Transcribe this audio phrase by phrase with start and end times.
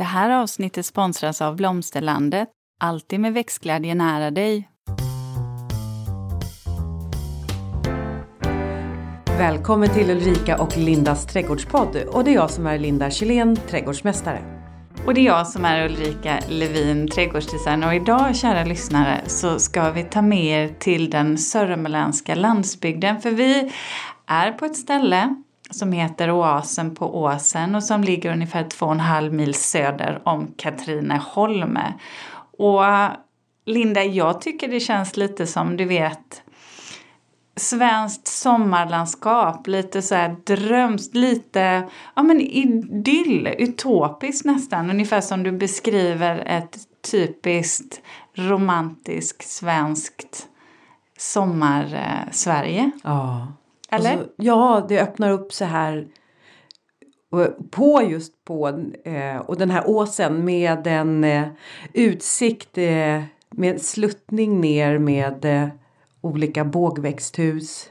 [0.00, 2.48] Det här avsnittet sponsras av Blomsterlandet.
[2.80, 4.68] Alltid med växtglädje nära dig.
[9.38, 11.96] Välkommen till Ulrika och Lindas trädgårdspodd.
[11.96, 14.42] Och det är jag som är Linda Kjellén, trädgårdsmästare.
[15.06, 17.86] Och det är jag som är Ulrika Levin, trädgårdsdesigner.
[17.86, 23.20] Och idag, kära lyssnare, så ska vi ta med er till den sörmländska landsbygden.
[23.20, 23.72] För vi
[24.26, 25.34] är på ett ställe
[25.70, 30.22] som heter Oasen på Åsen och som ligger ungefär två och en halv mil söder
[30.24, 31.94] om Katrineholme.
[32.58, 32.82] Och
[33.66, 36.42] Linda, jag tycker det känns lite som du vet
[37.56, 45.52] svenskt sommarlandskap, lite så här drömskt, lite ja men idyll, utopiskt nästan, ungefär som du
[45.52, 46.78] beskriver ett
[47.10, 48.00] typiskt
[48.34, 50.46] romantiskt svenskt
[51.18, 52.80] sommar-Sverige.
[52.80, 53.46] Eh, ja.
[53.90, 54.10] Eller?
[54.12, 56.08] Alltså, ja, det öppnar upp så här
[57.32, 58.68] eh, på just på
[59.04, 61.46] eh, och den här åsen med en eh,
[61.92, 65.68] utsikt eh, med sluttning ner med eh,
[66.20, 67.90] olika bågväxthus.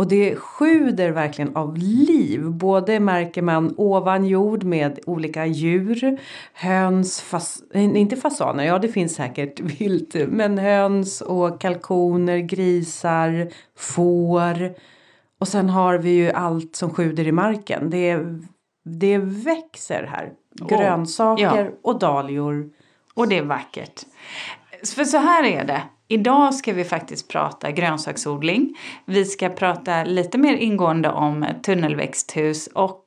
[0.00, 2.50] Och det sjuder verkligen av liv.
[2.50, 6.18] Både märker man ovan jord med olika djur.
[6.52, 10.14] Höns, fas, inte fasaner, ja det finns säkert vilt.
[10.28, 14.74] Men höns och kalkoner, grisar, får.
[15.40, 17.90] Och sen har vi ju allt som sjuder i marken.
[17.90, 18.18] Det,
[18.84, 20.32] det växer här.
[20.68, 21.70] Grönsaker ja.
[21.82, 22.70] och dahlior.
[23.14, 24.02] Och det är vackert.
[24.94, 25.82] För så här är det.
[26.08, 28.76] Idag ska vi faktiskt prata grönsaksodling.
[29.04, 33.02] Vi ska prata lite mer ingående om tunnelväxthus och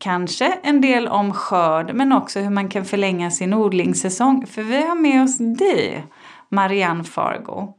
[0.00, 4.46] kanske en del om skörd men också hur man kan förlänga sin odlingssäsong.
[4.46, 6.04] För vi har med oss dig,
[6.48, 7.74] Marianne Fargo.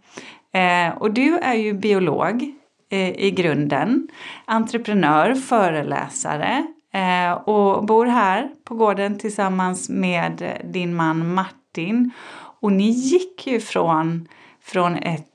[0.54, 2.61] Eh, och du är ju biolog
[2.98, 4.08] i grunden,
[4.46, 12.12] entreprenör, föreläsare eh, och bor här på gården tillsammans med din man Martin.
[12.60, 14.28] Och ni gick ju från,
[14.62, 15.28] från ett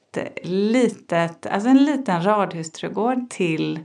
[0.42, 3.80] litet, alltså en liten radhusträdgård till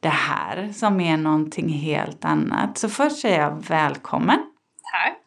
[0.00, 2.78] det här som är någonting helt annat.
[2.78, 4.38] Så först säger jag välkommen.
[4.92, 5.22] Tack.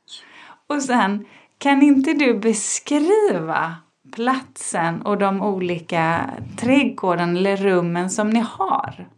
[0.68, 1.26] Och sen,
[1.58, 3.76] kan inte du beskriva
[4.12, 6.30] platsen och de olika
[6.60, 9.10] trädgården eller rummen som ni har?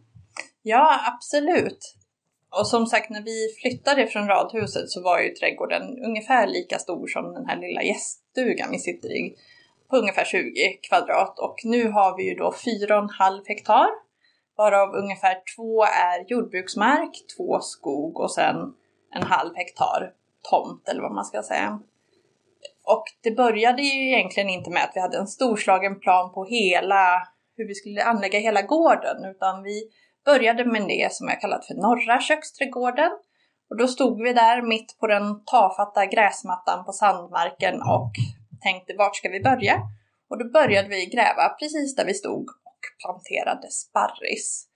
[0.62, 1.94] Ja, absolut.
[2.58, 7.06] Och som sagt, när vi flyttade från radhuset så var ju trädgården ungefär lika stor
[7.06, 9.36] som den här lilla gäststugan vi sitter i.
[9.90, 11.38] På ungefär 20 kvadrat.
[11.38, 13.86] Och nu har vi ju då 4,5 hektar.
[14.56, 18.56] Varav ungefär två är jordbruksmark, två skog och sen
[19.14, 20.12] en halv hektar
[20.50, 21.80] tomt eller vad man ska säga.
[22.84, 27.28] Och det började ju egentligen inte med att vi hade en storslagen plan på hela,
[27.56, 29.82] hur vi skulle anlägga hela gården, utan vi
[30.24, 33.10] började med det som jag kallat för norra köksträdgården.
[33.70, 38.12] Och då stod vi där mitt på den tafatta gräsmattan på sandmarken och
[38.62, 39.74] tänkte vart ska vi börja?
[40.30, 44.68] Och då började vi gräva precis där vi stod och planterade sparris.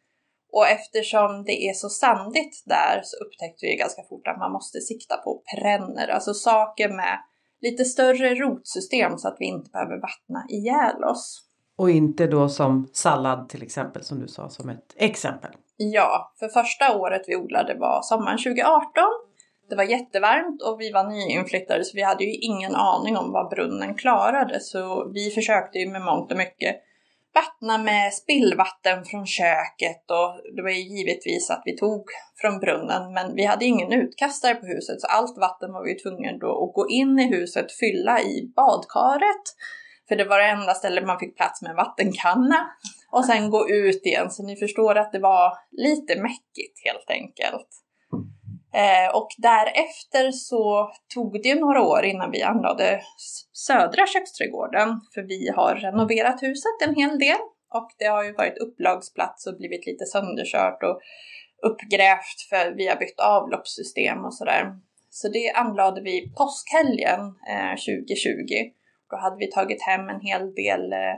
[0.52, 4.80] Och eftersom det är så sandigt där så upptäckte vi ganska fort att man måste
[4.80, 7.18] sikta på perenner, alltså saker med
[7.60, 11.44] lite större rotsystem så att vi inte behöver vattna ihjäl oss.
[11.76, 15.50] Och inte då som sallad till exempel som du sa som ett exempel.
[15.76, 18.82] Ja, för första året vi odlade var sommaren 2018.
[19.68, 23.50] Det var jättevarmt och vi var nyinflyttade så vi hade ju ingen aning om vad
[23.50, 26.76] brunnen klarade så vi försökte ju med mångt och mycket
[27.38, 32.04] vattna med spillvatten från köket och det var ju givetvis att vi tog
[32.40, 36.32] från brunnen men vi hade ingen utkastare på huset så allt vatten var vi tvungna
[36.32, 39.44] då att gå in i huset, fylla i badkaret
[40.08, 42.70] för det var det enda stället man fick plats med en vattenkanna.
[43.10, 44.30] Och sen gå ut igen.
[44.30, 47.68] Så ni förstår att det var lite mäckigt helt enkelt.
[48.72, 53.00] Eh, och därefter så tog det ju några år innan vi anlade
[53.52, 55.00] södra köksträdgården.
[55.14, 57.38] För vi har renoverat huset en hel del.
[57.74, 61.00] Och det har ju varit upplagsplats och blivit lite sönderkört och
[61.62, 64.72] uppgrävt för vi har bytt avloppssystem och sådär.
[65.10, 67.20] Så det anlade vi påskhelgen
[67.50, 68.70] eh, 2020.
[69.10, 71.16] Då hade vi tagit hem en hel del eh,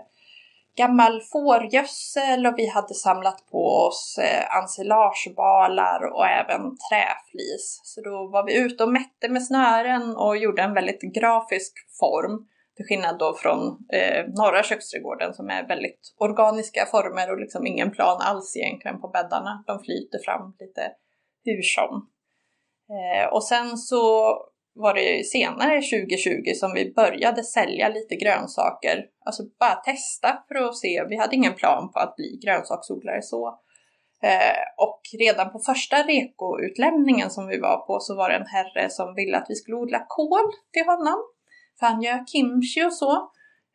[0.76, 7.80] gammal fårgödsel och vi hade samlat på oss eh, ensilagebalar och även träflis.
[7.84, 12.46] Så då var vi ute och mätte med snören och gjorde en väldigt grafisk form.
[12.76, 13.58] Till skillnad då från
[13.92, 19.08] eh, norra köksträdgården som är väldigt organiska former och liksom ingen plan alls egentligen på
[19.08, 19.64] bäddarna.
[19.66, 20.92] De flyter fram lite
[21.44, 22.08] hur som.
[22.90, 24.34] Eh, och sen så
[24.74, 29.04] var det senare 2020 som vi började sälja lite grönsaker.
[29.24, 31.04] Alltså bara testa för att se.
[31.08, 33.58] Vi hade ingen plan på att bli grönsaksodlare så.
[34.22, 38.90] Eh, och redan på första rekoutlämningen som vi var på så var det en herre
[38.90, 41.18] som ville att vi skulle odla kål till honom.
[41.78, 43.12] För han gör kimchi och så.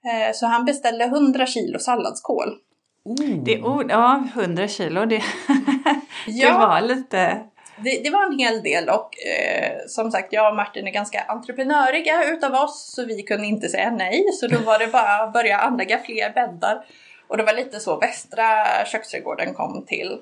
[0.06, 2.50] Eh, så han beställde 100 kilo salladskål.
[3.04, 3.44] Oh.
[3.44, 5.16] Det, oh, ja, 100 kilo, det,
[6.28, 6.54] Ja.
[6.54, 7.44] det var lite...
[7.84, 11.22] Det, det var en hel del och eh, som sagt jag och Martin är ganska
[11.22, 15.34] entreprenöriga utav oss så vi kunde inte säga nej så då var det bara att
[15.34, 16.86] börja anlägga fler bäddar.
[17.28, 20.18] Och det var lite så västra köksträdgården kom till.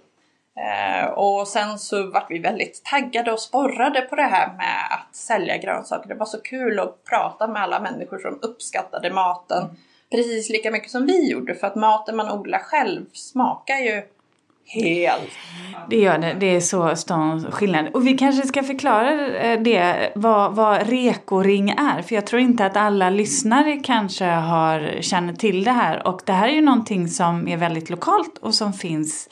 [0.59, 5.15] Eh, och sen så vart vi väldigt taggade och sporrade på det här med att
[5.15, 6.09] sälja grönsaker.
[6.09, 9.77] Det var så kul att prata med alla människor som uppskattade maten
[10.11, 14.03] precis lika mycket som vi gjorde för att maten man odlar själv smakar ju
[14.65, 15.29] helt
[15.89, 17.87] Det gör det, det är så stor skillnad.
[17.93, 22.01] Och vi kanske ska förklara eh, det, vad, vad rekoring är.
[22.01, 26.07] För jag tror inte att alla lyssnare kanske har, känner till det här.
[26.07, 29.29] Och det här är ju någonting som är väldigt lokalt och som finns,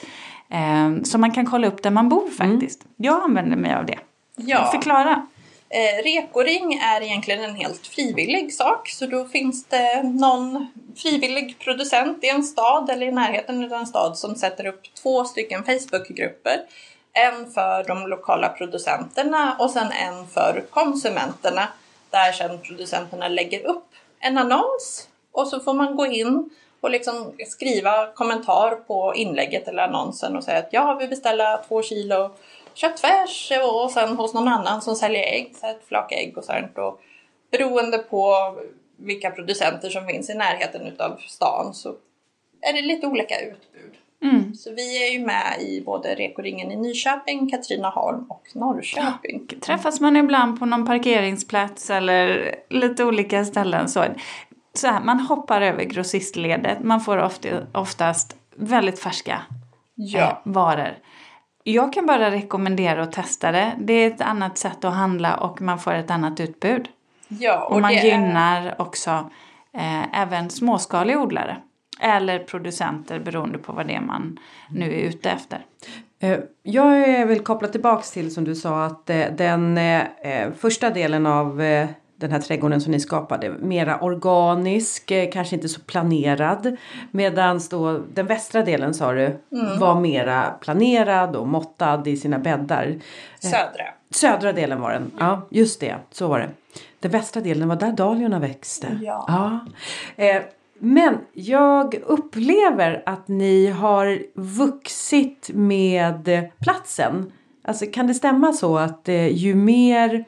[0.50, 2.80] eh, som man kan kolla upp där man bor faktiskt.
[2.96, 3.98] Jag använder mig av det.
[4.36, 4.70] Ja.
[4.72, 5.26] Förklara.
[5.74, 10.66] Eh, rekoring är egentligen en helt frivillig sak så då finns det någon
[10.96, 15.24] frivillig producent i en stad eller i närheten av en stad som sätter upp två
[15.24, 16.60] stycken Facebookgrupper.
[17.12, 21.68] En för de lokala producenterna och sen en för konsumenterna
[22.10, 23.88] där sen producenterna lägger upp
[24.20, 29.82] en annons och så får man gå in och liksom skriva kommentar på inlägget eller
[29.82, 32.30] annonsen och säga att jag vill beställa två kilo
[32.74, 36.78] köttfärs och sen hos någon annan som säljer ägg, så ett flak ägg och sånt.
[36.78, 37.00] Och
[37.50, 38.54] beroende på
[38.96, 41.94] vilka producenter som finns i närheten utav stan så
[42.60, 43.92] är det lite olika utbud.
[44.22, 44.54] Mm.
[44.54, 49.46] Så vi är ju med i både Rekoringen i Nyköping, Katrineholm och Norrköping.
[49.46, 54.04] Träffas man ibland på någon parkeringsplats eller lite olika ställen så,
[54.74, 56.82] så här, man hoppar över grossistledet.
[56.82, 59.54] Man får ofta, oftast väldigt färska eh,
[59.94, 60.98] Ja, varor.
[61.64, 63.72] Jag kan bara rekommendera att testa det.
[63.78, 66.88] Det är ett annat sätt att handla och man får ett annat utbud.
[67.28, 69.10] ja Och, man det är- gynnar också
[69.74, 71.56] eh, även småskaliga odlare.
[72.00, 74.38] Eller producenter beroende på vad det är man
[74.70, 75.64] nu är ute efter.
[76.20, 80.02] Eh, Jag vill koppla tillbaks till som du sa att eh, den eh,
[80.58, 81.60] första delen av
[82.22, 86.76] den här trädgården som ni skapade mera organisk, eh, kanske inte så planerad.
[87.10, 89.38] Medan då den västra delen sa du
[89.78, 92.98] var mera planerad och måttad i sina bäddar.
[93.40, 93.84] Södra.
[94.10, 96.48] Södra delen var den, ja just det, så var det.
[97.00, 98.98] Den västra delen var där dahliorna växte.
[99.02, 99.24] Ja.
[99.28, 99.60] Ja.
[100.24, 100.42] Eh,
[100.78, 107.32] men jag upplever att ni har vuxit med platsen.
[107.64, 110.24] Alltså kan det stämma så att eh, ju mer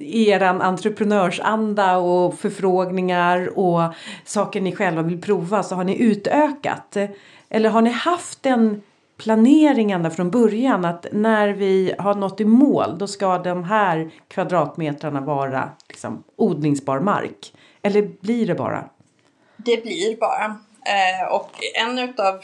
[0.00, 6.96] eran entreprenörsanda och förfrågningar och saker ni själva vill prova så har ni utökat?
[7.48, 8.82] Eller har ni haft en
[9.16, 14.10] planering ända från början att när vi har nått i mål då ska de här
[14.28, 17.52] kvadratmetrarna vara liksom, odlingsbar mark?
[17.82, 18.84] Eller blir det bara?
[19.56, 20.44] Det blir bara.
[20.44, 22.40] Eh, och en utav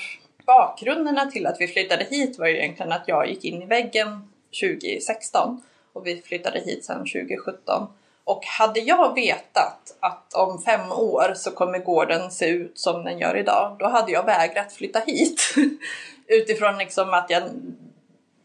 [0.47, 4.29] bakgrunderna till att vi flyttade hit var ju egentligen att jag gick in i väggen
[4.61, 5.63] 2016
[5.95, 7.87] och vi flyttade hit sedan 2017.
[8.25, 13.19] Och hade jag vetat att om fem år så kommer gården se ut som den
[13.19, 15.55] gör idag, då hade jag vägrat flytta hit.
[16.27, 17.43] Utifrån liksom att jag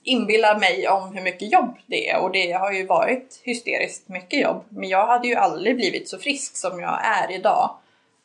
[0.04, 4.42] inbillar mig om hur mycket jobb det är och det har ju varit hysteriskt mycket
[4.42, 4.64] jobb.
[4.70, 7.76] Men jag hade ju aldrig blivit så frisk som jag är idag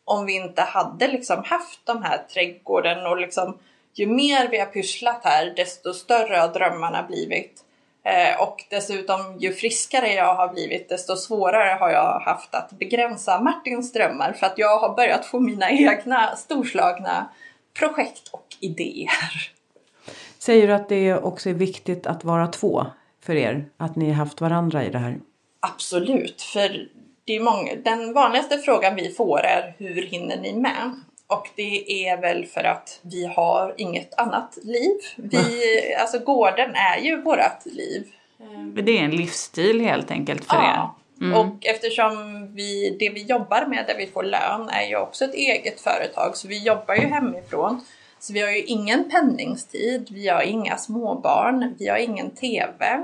[0.04, 3.58] om vi inte hade liksom haft de här trädgården och liksom
[3.94, 7.64] ju mer vi har pysslat här desto större har drömmarna blivit.
[8.04, 13.40] Eh, och dessutom ju friskare jag har blivit desto svårare har jag haft att begränsa
[13.40, 17.28] Martins drömmar för att jag har börjat få mina egna storslagna
[17.78, 19.50] projekt och idéer.
[20.38, 22.86] Säger du att det också är viktigt att vara två
[23.22, 23.66] för er?
[23.76, 25.20] Att ni har haft varandra i det här?
[25.60, 26.88] Absolut, för
[27.24, 31.00] det är många, den vanligaste frågan vi får är hur hinner ni med?
[31.26, 34.96] Och det är väl för att vi har inget annat liv.
[35.16, 35.60] Vi,
[36.00, 38.06] alltså gården är ju vårt liv.
[38.82, 40.94] Det är en livsstil helt enkelt för Ja.
[41.20, 41.24] er.
[41.26, 41.38] Mm.
[41.40, 45.34] Och eftersom vi, det vi jobbar med där vi får lön är ju också ett
[45.34, 47.84] eget företag så vi jobbar ju hemifrån.
[48.18, 53.00] Så vi har ju ingen pendlingstid, vi har inga småbarn, vi har ingen TV.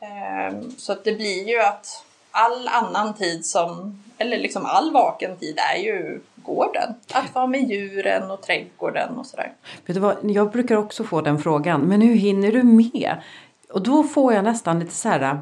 [0.00, 5.58] Ehm, Så det blir ju att all annan tid som, eller liksom all vaken tid
[5.74, 6.94] är ju gården.
[7.12, 9.52] Att vara med djuren och trädgården och sådär.
[9.86, 11.80] Vet du vad, jag brukar också få den frågan.
[11.80, 13.16] Men hur hinner du med?
[13.72, 15.40] Och då får jag nästan lite så här.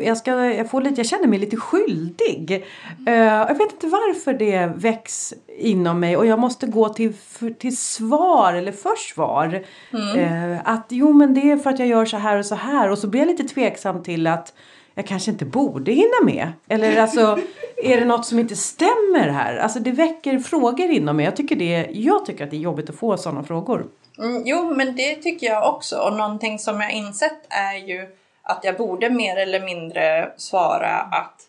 [0.00, 2.66] jag, ska, jag, får lite, jag känner mig lite skyldig.
[3.08, 7.50] Uh, jag vet inte varför det väcks inom mig och jag måste gå till, för,
[7.50, 9.64] till svar eller försvar.
[9.92, 10.18] Mm.
[10.18, 12.90] Uh, att jo men det är för att jag gör så här och så här
[12.90, 14.54] och så blir jag lite tveksam till att
[14.98, 16.52] jag kanske inte borde hinna med.
[16.68, 17.38] Eller alltså,
[17.82, 19.56] är det något som inte stämmer här?
[19.56, 21.24] Alltså det väcker frågor inom mig.
[21.24, 23.86] Jag tycker, det, jag tycker att det är jobbigt att få sådana frågor.
[24.18, 25.96] Mm, jo, men det tycker jag också.
[25.96, 31.42] Och någonting som jag insett är ju att jag borde mer eller mindre svara att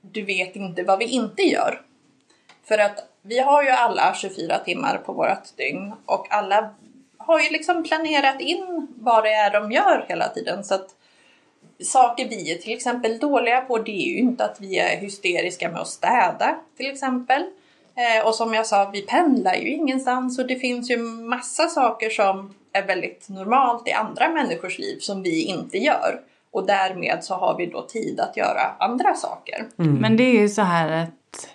[0.00, 1.80] du vet inte vad vi inte gör.
[2.64, 6.74] För att vi har ju alla 24 timmar på vårt dygn och alla
[7.18, 10.64] har ju liksom planerat in vad det är de gör hela tiden.
[10.64, 10.94] Så att
[11.84, 15.70] saker vi är till exempel dåliga på det är ju inte att vi är hysteriska
[15.70, 17.42] med att städa till exempel.
[17.94, 22.10] Eh, och som jag sa, vi pendlar ju ingenstans och det finns ju massa saker
[22.10, 26.20] som är väldigt normalt i andra människors liv som vi inte gör.
[26.50, 29.66] Och därmed så har vi då tid att göra andra saker.
[29.78, 29.94] Mm.
[29.94, 31.48] Men det är ju så här att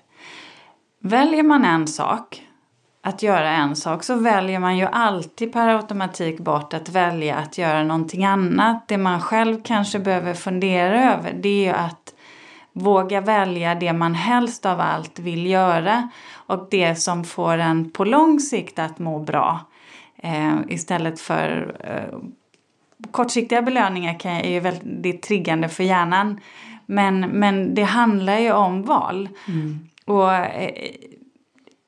[0.99, 2.41] väljer man en sak
[3.05, 7.57] att göra en sak så väljer man ju alltid per automatik bort att välja att
[7.57, 8.87] göra någonting annat.
[8.87, 12.13] Det man själv kanske behöver fundera över det är ju att
[12.73, 18.05] våga välja det man helst av allt vill göra och det som får en på
[18.05, 19.59] lång sikt att må bra.
[20.17, 22.19] Eh, istället för eh,
[23.11, 26.39] kortsiktiga belöningar kan, är ju väldigt triggande för hjärnan.
[26.85, 29.29] Men, men det handlar ju om val.
[29.47, 29.89] Mm.
[30.05, 30.71] Och eh,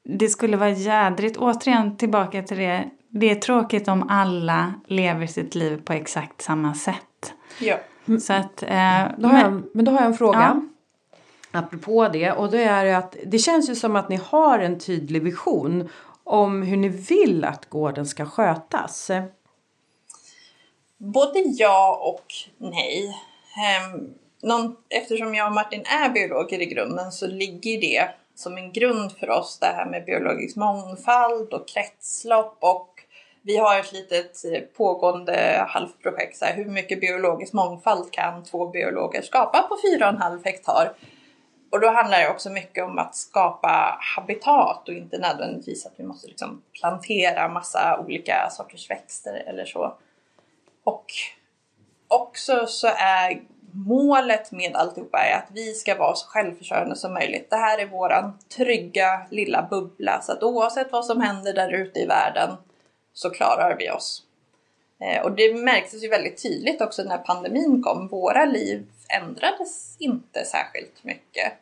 [0.05, 5.55] det skulle vara jädrigt, återigen tillbaka till det, det är tråkigt om alla lever sitt
[5.55, 7.33] liv på exakt samma sätt.
[7.59, 7.77] Ja.
[8.21, 10.39] Så att, eh, då men, jag, men då har jag en fråga.
[10.39, 10.61] Ja.
[11.59, 15.23] Apropå det och det är att det känns ju som att ni har en tydlig
[15.23, 15.89] vision
[16.23, 19.11] om hur ni vill att gården ska skötas.
[20.97, 22.25] Både ja och
[22.57, 23.15] nej.
[23.93, 28.71] Um, någon, eftersom jag och Martin är biologer i grunden så ligger det som en
[28.71, 32.91] grund för oss det här med biologisk mångfald och kretslopp och
[33.41, 38.67] vi har ett litet eh, pågående halvprojekt, så här, hur mycket biologisk mångfald kan två
[38.67, 40.93] biologer skapa på 4,5 hektar?
[41.71, 46.03] Och då handlar det också mycket om att skapa habitat och inte nödvändigtvis att vi
[46.03, 49.97] måste liksom plantera massa olika sorters växter eller så.
[50.83, 51.05] Och
[52.07, 53.41] också så är
[53.75, 57.49] målet med alltihopa är att vi ska vara så självförsörjande som möjligt.
[57.49, 61.99] Det här är våran trygga lilla bubbla så att oavsett vad som händer där ute
[61.99, 62.49] i världen
[63.13, 64.23] så klarar vi oss.
[64.99, 68.07] Eh, och det märktes ju väldigt tydligt också när pandemin kom.
[68.07, 68.85] Våra liv
[69.21, 71.53] ändrades inte särskilt mycket.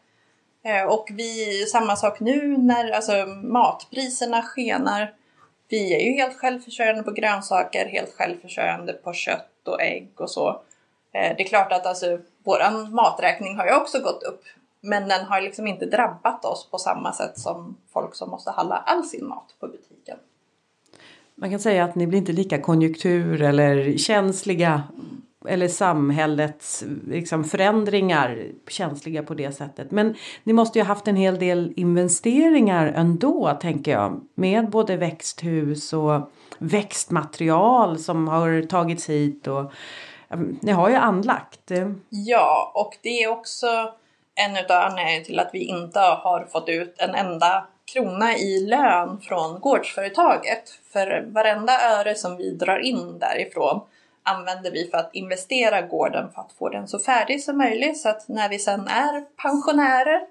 [0.63, 5.13] Eh, och vi, samma sak nu när alltså, matpriserna skenar.
[5.67, 10.61] Vi är ju helt självförsörjande på grönsaker, helt självförsörjande på kött och ägg och så.
[11.13, 14.41] Eh, det är klart att alltså, vår maträkning har ju också gått upp.
[14.81, 18.75] Men den har liksom inte drabbat oss på samma sätt som folk som måste handla
[18.75, 20.17] all sin mat på butiken.
[21.35, 24.83] Man kan säga att ni blir inte lika konjunktur eller känsliga
[25.47, 29.91] eller samhällets liksom, förändringar känsliga på det sättet.
[29.91, 34.21] Men ni måste ju haft en hel del investeringar ändå tänker jag.
[34.35, 39.71] Med både växthus och växtmaterial som har tagits hit och
[40.61, 41.71] ni har ju anlagt.
[42.09, 43.93] Ja, och det är också
[44.35, 49.21] en av anledningarna till att vi inte har fått ut en enda krona i lön
[49.21, 50.69] från gårdsföretaget.
[50.93, 53.81] För varenda öre som vi drar in därifrån
[54.23, 58.09] använder vi för att investera gården för att få den så färdig som möjligt så
[58.09, 60.21] att när vi sen är pensionärer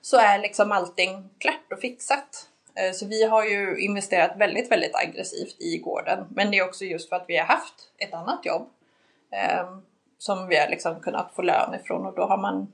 [0.00, 2.46] så är liksom allting klart och fixat.
[2.74, 6.26] Eh, så vi har ju investerat väldigt, väldigt aggressivt i gården.
[6.30, 8.68] Men det är också just för att vi har haft ett annat jobb
[9.32, 9.66] eh,
[10.18, 12.72] som vi har liksom kunnat få lön ifrån och då har man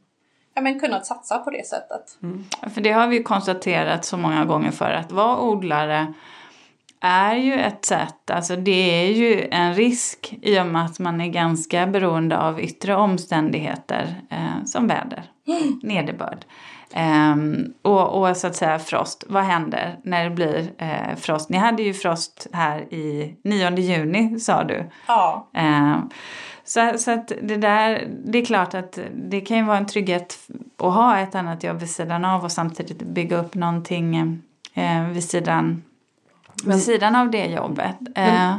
[0.55, 2.19] ja, men kunnat satsa på det sättet.
[2.23, 2.45] Mm.
[2.75, 6.15] För det har vi konstaterat så många gånger för att vara odlare
[7.05, 11.21] är ju ett sätt, alltså det är ju en risk i och med att man
[11.21, 15.81] är ganska beroende av yttre omständigheter eh, som väder, mm.
[15.83, 16.45] nederbörd.
[16.97, 19.25] Um, och, och, så att säga frost.
[19.29, 21.49] Vad händer när det blir uh, frost?
[21.49, 24.91] Ni hade ju frost här i 9 juni sa du.
[25.07, 25.49] Ja.
[25.59, 25.99] Uh,
[26.65, 30.39] så, så att det där, det är klart att det kan ju vara en trygghet
[30.79, 34.41] att ha ett annat jobb vid sidan av och samtidigt bygga upp någonting
[34.77, 35.83] uh, vid sidan
[36.65, 37.97] men, vid sidan av det jobbet.
[38.01, 38.57] Men, eh,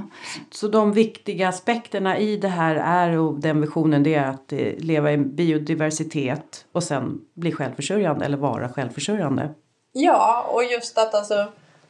[0.51, 4.73] så de viktiga aspekterna i det här är och den visionen det är att eh,
[4.77, 9.49] leva i biodiversitet och sen bli självförsörjande eller vara självförsörjande.
[9.91, 11.47] Ja, och just att alltså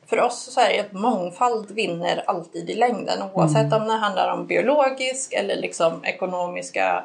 [0.07, 3.81] för oss så är det att mångfald vinner alltid i längden oavsett mm.
[3.81, 7.03] om det handlar om biologisk eller liksom ekonomiska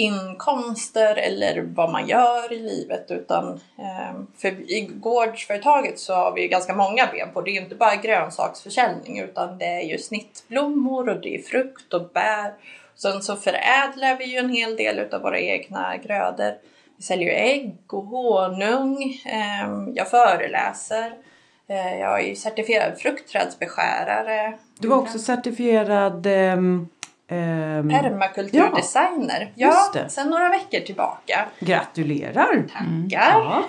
[0.00, 6.48] inkomster eller vad man gör i livet utan ehm, för i gårdsföretaget så har vi
[6.48, 7.40] ganska många ben på.
[7.40, 12.08] Det är inte bara grönsaksförsäljning utan det är ju snittblommor och det är frukt och
[12.08, 12.52] bär.
[12.94, 16.54] Sen så förädlar vi ju en hel del av våra egna grödor.
[16.96, 19.20] Vi säljer ägg och honung.
[19.26, 21.12] Ehm, jag föreläser.
[21.68, 24.58] Eh, jag är certifierad fruktträdsbeskärare.
[24.78, 26.88] Du var också certifierad ehm,
[27.30, 29.52] ehm, ehm, Permakulturdesigner.
[29.54, 31.48] Ja, ja sen några veckor tillbaka.
[31.58, 32.68] Gratulerar!
[32.72, 33.40] Tackar!
[33.40, 33.64] Ja.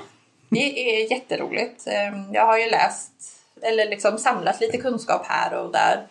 [0.49, 1.87] Det är jätteroligt.
[1.87, 3.11] Ehm, jag har ju läst,
[3.61, 6.07] eller liksom samlat lite kunskap här och där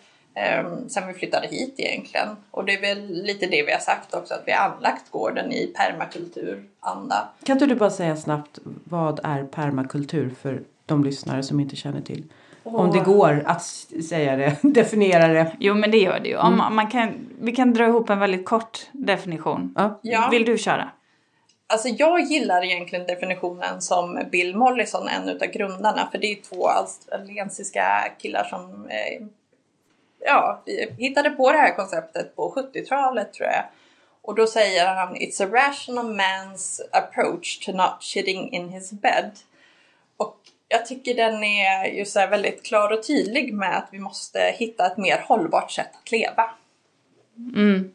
[0.87, 2.27] sen vi flyttade hit egentligen.
[2.51, 5.51] Och det är väl lite det vi har sagt också, att vi har anlagt gården
[5.51, 7.29] i permakulturanda.
[7.43, 12.01] Kan inte du bara säga snabbt, vad är permakultur för de lyssnare som inte känner
[12.01, 12.23] till?
[12.63, 12.75] Oh.
[12.75, 13.63] Om det går att
[14.09, 15.55] säga det, definiera det.
[15.59, 16.37] Jo men det gör det ju.
[16.37, 16.75] Om mm.
[16.75, 19.75] man kan, vi kan dra ihop en väldigt kort definition.
[20.01, 20.27] Ja.
[20.31, 20.91] Vill du köra?
[21.67, 26.67] Alltså jag gillar egentligen definitionen som Bill Mollison, en av grundarna, för det är två
[26.67, 27.83] australiensiska
[28.19, 29.27] killar som eh,
[30.25, 30.63] ja,
[30.97, 33.63] hittade på det här konceptet på 70-talet tror jag.
[34.21, 39.31] Och då säger han It's a rational man's approach to not shitting in his bed.
[40.17, 40.37] Och
[40.71, 44.85] jag tycker den är ju så väldigt klar och tydlig med att vi måste hitta
[44.85, 46.49] ett mer hållbart sätt att leva.
[47.55, 47.91] Mm.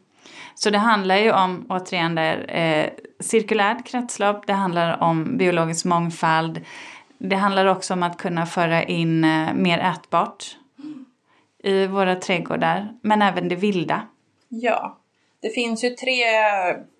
[0.55, 6.61] Så det handlar ju om, återigen där, eh, cirkulärt kretslopp, det handlar om biologisk mångfald,
[7.17, 10.57] det handlar också om att kunna föra in eh, mer ätbart
[11.63, 14.07] i våra trädgårdar, men även det vilda.
[14.49, 14.97] Ja,
[15.41, 16.23] det finns ju tre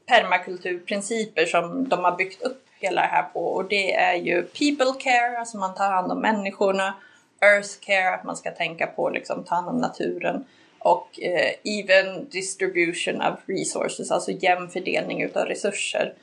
[0.08, 5.00] permakulturprinciper som de har byggt upp hela det här på och det är ju people
[5.00, 6.94] care, alltså man tar hand om människorna,
[7.42, 10.46] earth care, att man ska tänka på liksom ta hand om naturen
[10.80, 16.14] och eh, even distribution of resources, alltså jämn fördelning utav resurser.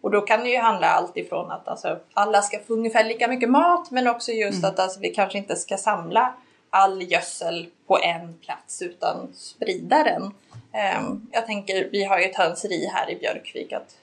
[0.00, 3.28] Och då kan det ju handla allt ifrån att alltså, alla ska få ungefär lika
[3.28, 4.70] mycket mat men också just mm.
[4.70, 6.34] att alltså, vi kanske inte ska samla
[6.70, 10.30] all gödsel på en plats utan sprida den.
[10.72, 13.96] Ehm, jag tänker, vi har ju ett hönseri här i Björkvik att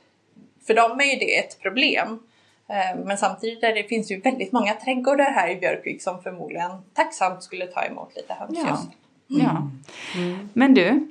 [0.71, 2.19] för dem är ju det ett problem.
[2.69, 6.71] Ehm, men samtidigt är det finns ju väldigt många trädgårdar här i Björkvik som förmodligen
[6.93, 8.91] tacksamt skulle ta emot lite hönsgödsel.
[9.27, 9.35] Ja.
[9.35, 9.45] Mm.
[9.45, 9.69] ja.
[10.19, 10.49] Mm.
[10.53, 11.07] Men du,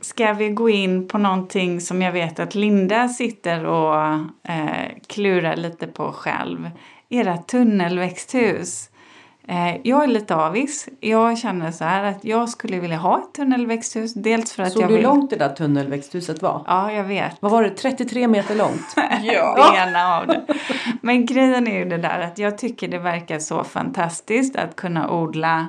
[0.00, 4.14] ska vi gå in på någonting som jag vet att Linda sitter och
[4.48, 6.70] eh, klurar lite på själv.
[7.08, 8.90] Era tunnelväxthus.
[9.48, 10.88] Eh, jag är lite avis.
[11.00, 14.14] Jag känner så här att jag skulle vilja ha ett tunnelväxthus.
[14.14, 15.02] Dels för att Såg jag du vill...
[15.02, 16.64] långt det där tunnelväxthuset var?
[16.66, 17.36] Ja, jag vet.
[17.40, 17.70] Vad var det?
[17.70, 18.94] 33 meter långt?
[19.22, 20.42] ja, ena av det.
[21.00, 25.10] Men grejen är ju det där att jag tycker det verkar så fantastiskt att kunna
[25.10, 25.66] odla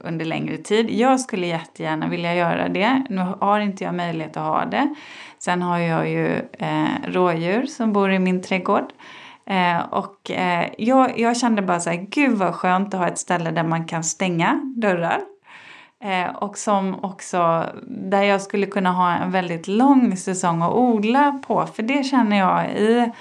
[0.00, 0.90] under längre tid.
[0.90, 3.02] Jag skulle jättegärna vilja göra det.
[3.10, 4.94] Nu har inte jag möjlighet att ha det.
[5.38, 8.92] Sen har jag ju eh, rådjur som bor i min trädgård.
[9.46, 13.18] Eh, och eh, jag, jag kände bara så här, gud vad skönt att ha ett
[13.18, 15.20] ställe där man kan stänga dörrar.
[16.04, 21.40] Eh, och som också, där jag skulle kunna ha en väldigt lång säsong att odla
[21.46, 21.66] på.
[21.66, 23.12] För det känner jag i,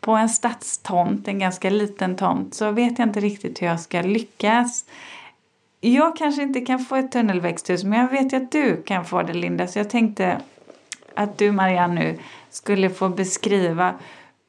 [0.00, 4.02] på en stadstomt, en ganska liten tomt, så vet jag inte riktigt hur jag ska
[4.02, 4.84] lyckas.
[5.80, 9.22] Jag kanske inte kan få ett tunnelväxthus, men jag vet ju att du kan få
[9.22, 9.66] det Linda.
[9.66, 10.40] Så jag tänkte
[11.14, 12.18] att du Marianne nu
[12.50, 13.94] skulle få beskriva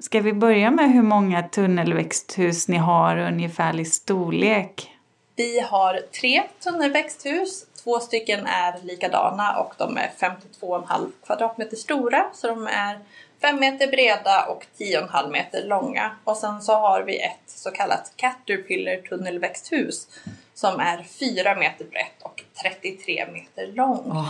[0.04, 4.92] Ska vi börja med hur många tunnelväxthus ni har ungefärlig storlek?
[5.36, 7.66] Vi har tre tunnelväxthus.
[7.84, 12.26] Två stycken är likadana och de är 52,5 kvadratmeter stora.
[12.34, 13.00] Så de är
[13.42, 16.12] 5 meter breda och 10,5 meter långa.
[16.24, 20.08] Och sen så har vi ett så kallat Caterpillar tunnelväxthus
[20.54, 24.08] som är 4 meter brett och 33 meter långt.
[24.08, 24.30] Oh.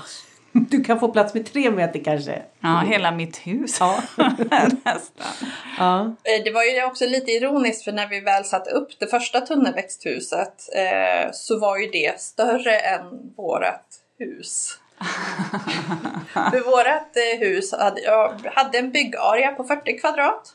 [0.69, 2.41] Du kan få plats med tre meter kanske.
[2.59, 3.77] Ja, hela mitt hus.
[3.79, 4.03] Ja.
[4.85, 5.49] Nästan.
[5.77, 6.01] Ja.
[6.01, 9.41] Eh, det var ju också lite ironiskt för när vi väl satte upp det första
[9.41, 13.85] tunnelväxthuset eh, så var ju det större än vårat
[14.19, 14.79] hus.
[16.33, 20.53] för vårat eh, hus hade, ja, hade en byggarea på 40 kvadrat.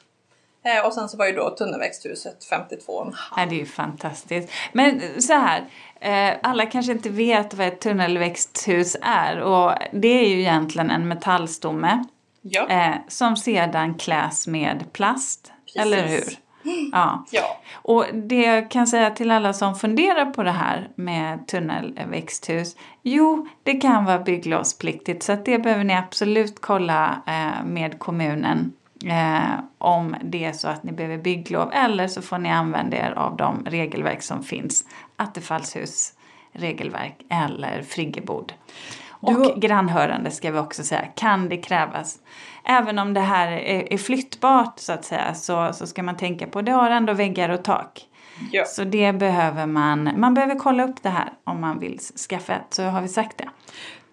[0.64, 3.14] Eh, och sen så var ju då tunnelväxthuset 52,5.
[3.36, 4.48] Ja, det är ju fantastiskt.
[4.72, 5.87] Men så här, Eh,
[6.42, 12.04] alla kanske inte vet vad ett tunnelväxthus är och det är ju egentligen en metallstomme
[12.42, 12.68] ja.
[12.68, 15.82] eh, som sedan kläs med plast, Precis.
[15.82, 16.24] eller hur?
[16.92, 17.24] Ja.
[17.30, 17.56] ja.
[17.72, 22.76] Och det jag kan säga till alla som funderar på det här med tunnelväxthus.
[23.02, 28.72] Jo, det kan vara bygglovspliktigt så att det behöver ni absolut kolla eh, med kommunen
[29.04, 33.12] eh, om det är så att ni behöver bygglov eller så får ni använda er
[33.16, 34.84] av de regelverk som finns.
[35.18, 36.12] Attefallshus
[36.52, 38.52] regelverk eller friggebod.
[39.20, 42.18] Och Du grannhörande ska vi också säga, kan det krävas.
[42.64, 46.46] Även om det här är, är flyttbart så att säga så, så ska man tänka
[46.46, 48.04] på det har ändå väggar och tak.
[48.52, 48.64] Ja.
[48.64, 52.74] Så det behöver man, man behöver kolla upp det här om man vill skaffa ett,
[52.74, 53.48] så har vi sagt det.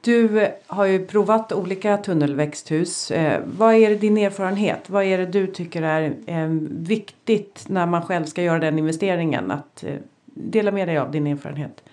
[0.02, 3.12] Du eh, har ju provat olika tunnelväxthus.
[3.12, 4.90] Eh, vad är din erfarenhet?
[4.90, 9.52] Vad är det du tycker är eh, viktigt när man själv ska göra den investeringen?
[9.52, 9.96] Att eh,
[10.36, 11.84] dela med dig av din erfarenhet.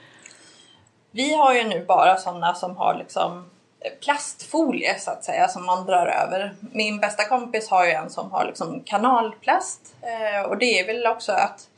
[1.11, 3.51] Vi har ju nu bara sådana som har liksom
[3.81, 6.55] eh, plastfolie så att säga som man drar över.
[6.61, 11.07] Min bästa kompis har ju en som har liksom kanalplast eh, och det är väl
[11.07, 11.69] också att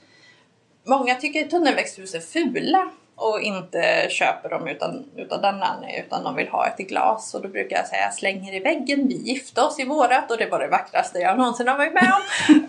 [0.85, 6.37] många tycker tunnelväxthus är fula och inte köper dem utan, utan den anledningen utan de
[6.37, 9.61] vill ha ett i glas och då brukar jag säga slänger i väggen, vi gifte
[9.61, 12.69] oss i vårat och det var det vackraste jag någonsin har varit med om.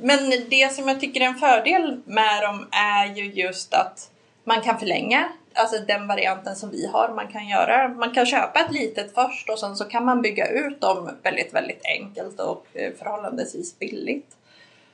[0.02, 4.10] Men det som jag tycker är en fördel med dem är ju just att
[4.44, 7.12] man kan förlänga, alltså den varianten som vi har.
[7.14, 10.48] Man kan göra, man kan köpa ett litet först och sen så kan man bygga
[10.48, 14.36] ut dem väldigt, väldigt enkelt och eh, förhållandevis billigt.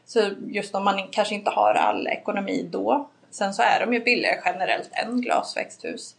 [0.07, 3.09] Så just om man kanske inte har all ekonomi då.
[3.31, 6.17] Sen så är de ju billigare generellt än glasväxthus.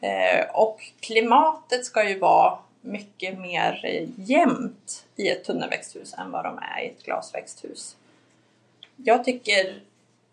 [0.00, 6.58] Eh, och klimatet ska ju vara mycket mer jämnt i ett tunnelväxthus än vad de
[6.58, 7.96] är i ett glasväxthus.
[8.96, 9.80] Jag tycker,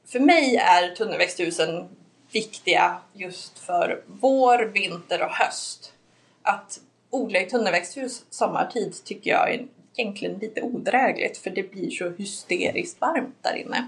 [0.05, 1.89] för mig är tunnelväxthusen
[2.31, 5.93] viktiga just för vår, vinter och höst.
[6.41, 9.65] Att odla i tunnelväxthus sommartid tycker jag är
[9.95, 13.87] egentligen lite odrägligt för det blir så hysteriskt varmt där inne.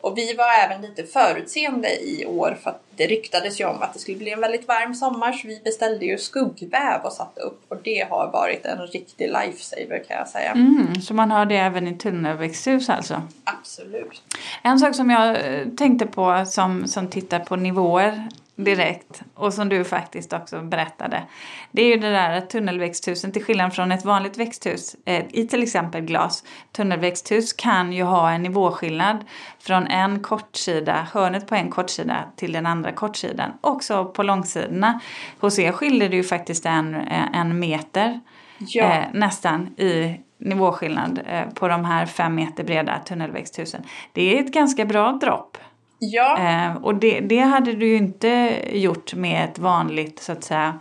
[0.00, 3.92] Och vi var även lite förutseende i år för att det ryktades ju om att
[3.92, 7.60] det skulle bli en väldigt varm sommar så vi beställde ju skuggväv och satte upp
[7.68, 10.50] och det har varit en riktig lifesaver kan jag säga.
[10.50, 13.22] Mm, så man har det även i tunnelväxthus alltså?
[13.44, 14.22] Absolut.
[14.62, 18.28] En sak som jag eh, tänkte på som, som tittar på nivåer
[18.64, 21.22] direkt och som du faktiskt också berättade.
[21.70, 25.46] Det är ju det där att tunnelväxthusen till skillnad från ett vanligt växthus eh, i
[25.46, 26.44] till exempel glas.
[26.72, 29.24] Tunnelväxthus kan ju ha en nivåskillnad
[29.58, 33.50] från en kortsida, hörnet på en kortsida till den andra kortsidan.
[33.60, 35.00] Också på långsidorna.
[35.40, 36.94] Hos er skiljer det ju faktiskt en,
[37.34, 38.20] en meter
[38.58, 38.84] Ja.
[38.84, 43.82] eh, nästan i nivåskillnad eh, på de här fem meter breda tunnelväxthusen.
[44.12, 45.58] Det är ett ganska bra dropp.
[45.98, 50.44] Ja, Eh, och det, det hade du ju inte gjort med ett vanligt så att
[50.44, 50.78] säga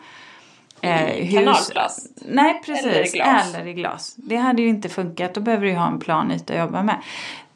[0.82, 2.12] eh, kanalplast.
[2.25, 3.56] Nej precis, Eller i glas.
[3.56, 4.13] eller i glas.
[4.17, 6.84] Det hade ju inte funkat, då behöver du ju ha en plan yta att jobba
[6.84, 6.95] med.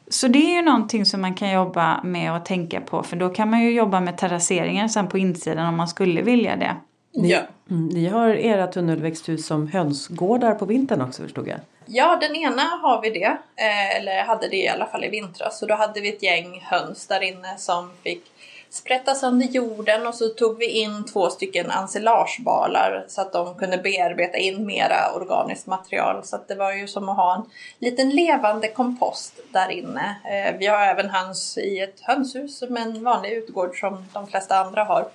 [0.08, 3.28] Så det är ju någonting som man kan jobba med och tänka på för då
[3.28, 6.76] kan man ju jobba med terrasseringar sen på insidan om man skulle vilja det.
[7.12, 7.38] ja.
[7.70, 11.58] Mm, ni har era tunnelväxthus som hönsgårdar på vintern också förstod jag.
[11.86, 13.36] Ja, den ena har vi det.
[13.56, 15.58] Eh, eller hade det i alla fall i vintras.
[15.58, 18.32] Så då hade vi ett gäng höns där inne som fick
[18.72, 23.78] sprättas under jorden och så tog vi in två stycken ensilagebalar så att de kunde
[23.78, 26.24] bearbeta in mera organiskt material.
[26.24, 27.42] Så att det var ju som att ha en
[27.78, 30.16] liten levande kompost där inne.
[30.24, 34.56] Eh, vi har även höns i ett hönshus men en vanlig utgård som de flesta
[34.56, 35.08] andra har.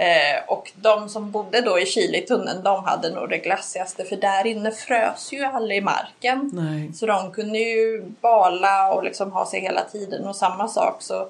[0.00, 4.46] Eh, och de som bodde då i Chile-tunneln, de hade nog det glassigaste för där
[4.46, 6.50] inne frös ju aldrig i marken.
[6.52, 6.92] Nej.
[6.94, 11.28] Så de kunde ju bala och liksom ha sig hela tiden och samma sak så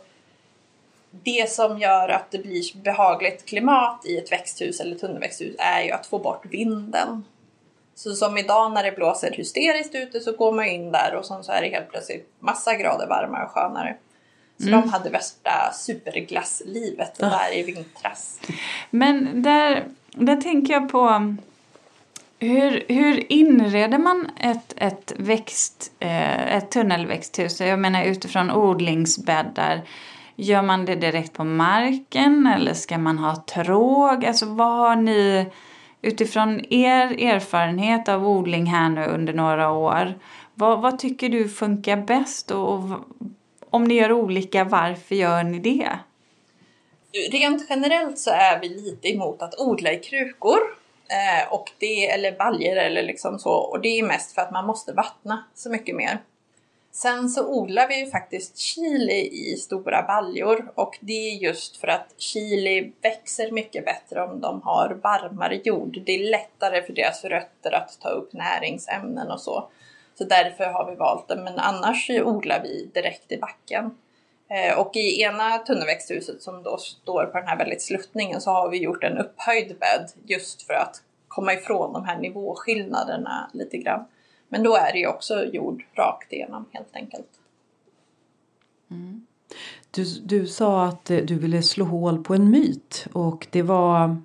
[1.11, 5.90] det som gör att det blir behagligt klimat i ett växthus eller tunnelväxthus är ju
[5.90, 7.24] att få bort vinden.
[7.94, 11.52] Så som idag när det blåser hysteriskt ute så går man in där och så
[11.52, 13.96] är det helt plötsligt massa grader varmare och skönare.
[14.61, 18.40] Så de hade värsta superglasslivet där i vintras.
[18.90, 21.35] Men där, där tänker jag på
[22.38, 27.61] hur, hur inreder man ett, ett, växt, eh, ett tunnelväxthus?
[27.61, 29.83] Jag menar utifrån odlingsbäddar.
[30.37, 34.25] Gör man det direkt på marken eller ska man ha tråg?
[34.25, 35.46] Alltså vad har ni
[36.03, 40.14] utifrån er erfarenhet av odling här nu under några år?
[40.55, 43.01] Vad, vad tycker du funkar bäst och, och
[43.70, 45.98] om ni gör olika, varför gör ni det?
[47.33, 50.59] Rent generellt så är vi lite emot att odla i krukor.
[51.09, 53.52] Eh, och det, eller baljor eller liksom så.
[53.52, 56.18] Och det är mest för att man måste vattna så mycket mer.
[56.92, 61.88] Sen så odlar vi ju faktiskt chili i stora baljor och det är just för
[61.88, 65.98] att chili växer mycket bättre om de har varmare jord.
[66.06, 69.68] Det är lättare för deras rötter att ta upp näringsämnen och så.
[70.20, 73.90] Så därför har vi valt det, men annars odlar vi direkt i backen.
[74.48, 78.68] Eh, Och i ena tunnelväxthuset som då står på den här väldigt sluttningen så har
[78.68, 84.04] vi gjort en upphöjd bädd just för att komma ifrån de här nivåskillnaderna lite grann.
[84.48, 87.28] Men då är det ju också jord rakt igenom helt enkelt.
[89.90, 94.16] Du, du sa att eh, du ville slå hål på en myt och det var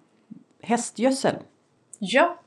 [0.61, 1.35] hästgödsel.
[1.99, 2.37] Ja.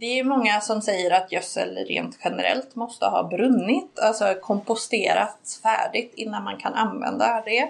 [0.00, 6.12] Det är många som säger att gödsel rent generellt måste ha brunnit, alltså komposterats färdigt
[6.14, 7.60] innan man kan använda det.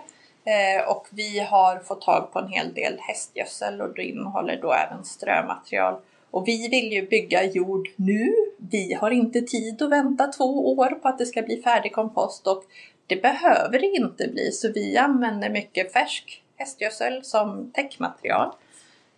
[0.45, 4.73] Eh, och vi har fått tag på en hel del hästgödsel och det innehåller då
[4.73, 6.01] även strömaterial.
[6.31, 8.35] Och vi vill ju bygga jord nu.
[8.71, 12.47] Vi har inte tid att vänta två år på att det ska bli färdig kompost
[12.47, 12.65] och
[13.07, 18.51] det behöver det inte bli så vi använder mycket färsk hästgödsel som täckmaterial.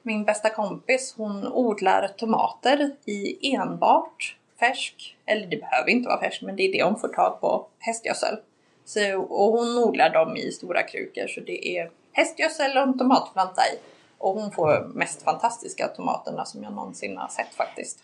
[0.02, 6.42] Min bästa kompis hon odlar tomater i enbart färsk, eller det behöver inte vara färsk
[6.42, 8.36] men det är det hon får tag på, hästgödsel.
[8.84, 13.62] Så, och hon odlar dem i stora krukor så det är hästgödsel och en tomatplanta
[13.62, 13.78] i.
[14.18, 17.98] Och hon får mest fantastiska tomaterna som jag någonsin har sett faktiskt.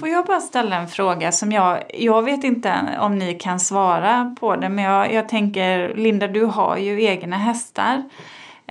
[0.00, 4.36] Får jag bara ställa en fråga som jag, jag vet inte om ni kan svara
[4.40, 8.02] på det men jag, jag tänker Linda du har ju egna hästar.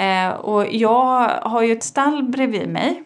[0.02, 3.04] Eh, och jag har ju ett stall bredvid mig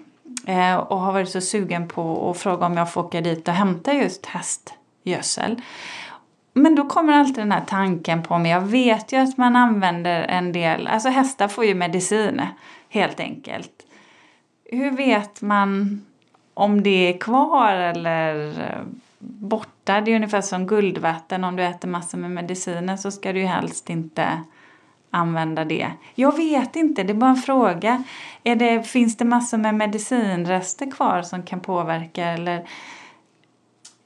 [0.47, 3.53] eh, och har varit så sugen på att fråga om jag får åka dit och
[3.53, 5.61] hämta just hästgödsel.
[6.53, 8.51] Men då kommer alltid den här tanken på mig.
[8.51, 12.41] Jag vet ju att man använder en del, alltså hästar får ju medicin
[12.89, 13.71] helt enkelt.
[14.65, 16.01] Hur vet man
[16.53, 18.83] om det är kvar eller eh,
[19.19, 20.01] borta?
[20.01, 21.43] Det är ungefär som guldvatten.
[21.43, 24.29] Om du äter massor med mediciner så ska du ju helst inte
[25.15, 25.91] använda det.
[26.15, 28.03] Jag vet inte, det är bara en fråga.
[28.43, 32.67] Är det, finns det massor med medicinrester kvar som kan påverka eller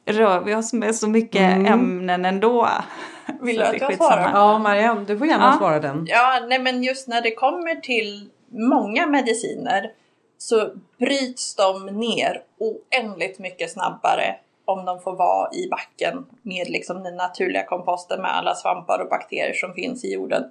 [0.06, 1.66] rör vi oss med så mycket mm.
[1.66, 2.70] ämnen ändå?
[3.42, 4.32] Vill du att jag svarar?
[4.34, 5.58] Ja, Marianne, du får gärna ja.
[5.58, 6.06] svara den.
[6.08, 9.92] Ja, nej men just när det kommer till många mediciner
[10.38, 17.04] så bryts de ner oändligt mycket snabbare om de får vara i backen med liksom
[17.04, 20.44] den naturliga komposten med alla svampar och bakterier som finns i jorden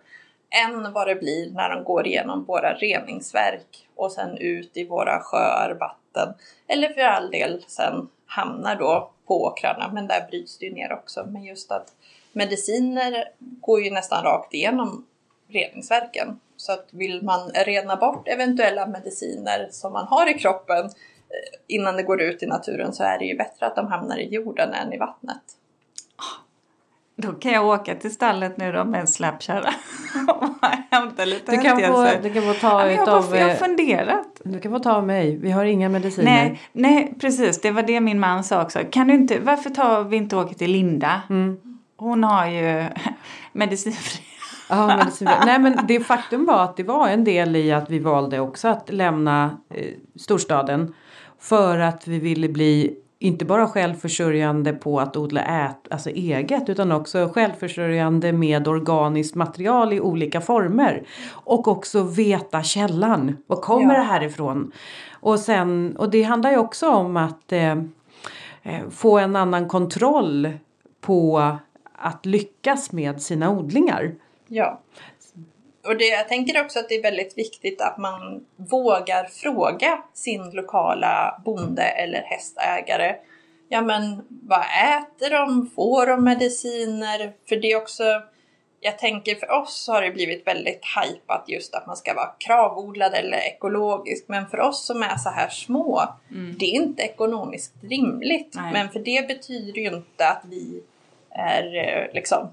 [0.51, 5.21] än vad det blir när de går igenom våra reningsverk och sen ut i våra
[5.21, 6.35] sjöar, vatten
[6.67, 9.91] eller för all del sen hamnar då på åkrarna.
[9.95, 11.27] Men där bryts det ju ner också.
[11.27, 11.93] Men just att
[12.33, 15.07] mediciner går ju nästan rakt igenom
[15.49, 16.41] reningsverken.
[16.57, 20.91] Så att vill man rena bort eventuella mediciner som man har i kroppen eh,
[21.67, 24.29] innan det går ut i naturen så är det ju bättre att de hamnar i
[24.29, 25.43] jorden än i vattnet.
[27.21, 29.71] Då kan jag åka till stallet nu då med en släpkärra
[30.29, 30.49] och
[30.91, 34.41] hämta lite du kan, få, du kan få ta ja, jag, av, jag har funderat.
[34.45, 36.31] Du kan få ta av mig, vi har inga mediciner.
[36.31, 38.81] Nej, nej, precis, det var det min man sa också.
[38.91, 41.23] Kan du inte, varför tar vi inte åker till Linda?
[41.31, 41.57] Mm.
[41.97, 42.85] Hon har ju
[43.53, 44.23] medicinfri
[44.69, 45.37] Ja, medicinfri.
[45.47, 48.69] Nej men det faktum var att det var en del i att vi valde också
[48.69, 50.95] att lämna eh, storstaden.
[51.41, 56.93] För att vi ville bli inte bara självförsörjande på att odla ät, alltså eget utan
[56.93, 61.07] också självförsörjande med organiskt material i olika former.
[61.31, 63.37] Och också veta källan.
[63.47, 64.01] Var kommer ja.
[64.01, 64.73] det här ifrån?
[65.13, 67.73] Och, sen, och det handlar ju också om att eh,
[68.63, 70.51] eh, få en annan kontroll
[71.01, 71.39] på
[71.95, 74.15] att lyckas med sina odlingar.
[74.47, 74.81] Ja.
[75.89, 80.51] Och det, jag tänker också att det är väldigt viktigt att man vågar fråga sin
[80.51, 83.17] lokala bonde eller hästägare.
[83.69, 85.71] Ja men vad äter de?
[85.75, 87.33] Får de mediciner?
[87.49, 88.23] För det är också,
[88.81, 93.15] jag tänker för oss har det blivit väldigt hajpat just att man ska vara kravodlad
[93.15, 94.25] eller ekologisk.
[94.29, 96.57] Men för oss som är så här små, mm.
[96.59, 98.55] det är inte ekonomiskt rimligt.
[98.55, 98.73] Nej.
[98.73, 100.83] Men för det betyder ju inte att vi
[101.31, 102.49] är eh, liksom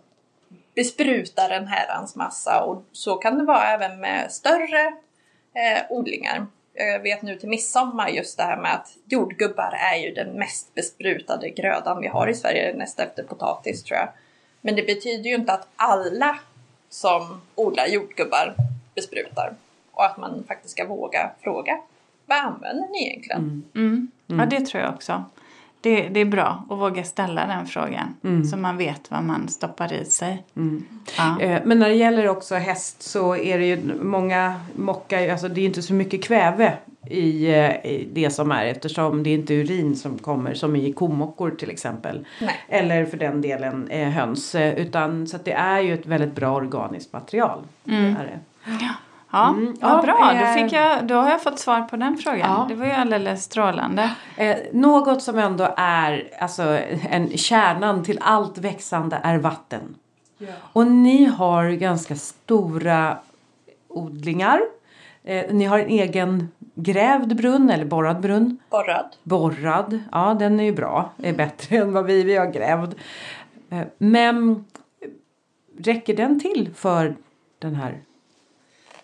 [0.76, 4.88] besprutar en herrans massa och så kan det vara även med större
[5.54, 6.46] eh, odlingar.
[6.74, 10.76] Jag vet nu till midsommar just det här med att jordgubbar är ju den mest
[10.76, 14.10] besprutade grödan vi har i Sverige näst efter potatis tror jag.
[14.62, 16.40] Men det betyder ju inte att alla
[16.90, 18.56] som odlar jordgubbar
[18.96, 19.56] besprutar
[19.92, 21.80] och att man faktiskt ska våga fråga
[22.26, 23.42] vad använder ni egentligen?
[23.42, 23.64] Mm.
[23.76, 24.12] Mm.
[24.28, 24.40] Mm.
[24.40, 25.24] Ja det tror jag också.
[25.86, 28.46] Det, det är bra att våga ställa den frågan mm.
[28.46, 30.44] så man vet vad man stoppar i sig.
[30.56, 30.86] Mm.
[31.18, 31.42] Ja.
[31.42, 35.62] Eh, men när det gäller också häst så är det ju många mockar, alltså det
[35.62, 36.74] är inte så mycket kväve
[37.10, 40.94] i, eh, i, det som är eftersom det är inte urin som kommer som i
[40.94, 42.26] komockor till exempel.
[42.42, 42.60] Nej.
[42.70, 44.56] Eller för den delen eh, höns.
[44.56, 47.60] Utan så det är ju ett väldigt bra organiskt material.
[47.88, 48.04] Mm.
[48.04, 48.40] Det är det.
[48.86, 48.94] Ja.
[49.36, 49.76] Ja, mm.
[49.82, 50.34] ja, bra.
[50.40, 52.40] Då, fick jag, då har jag fått svar på den frågan.
[52.40, 52.66] Ja.
[52.70, 54.12] Det var ju alldeles strålande.
[54.38, 59.96] Eh, något som ändå är alltså, en kärnan till allt växande är vatten.
[60.38, 60.48] Ja.
[60.74, 63.18] Och ni har ganska stora
[63.88, 64.62] odlingar.
[65.24, 68.58] Eh, ni har en egen grävd brunn eller borrad brunn.
[68.70, 69.16] Borrad.
[69.24, 71.10] Borrad, ja den är ju bra.
[71.18, 72.96] är bättre än vad vi, vi har grävd.
[73.70, 74.66] Eh, men
[75.78, 77.16] räcker den till för
[77.60, 78.02] den här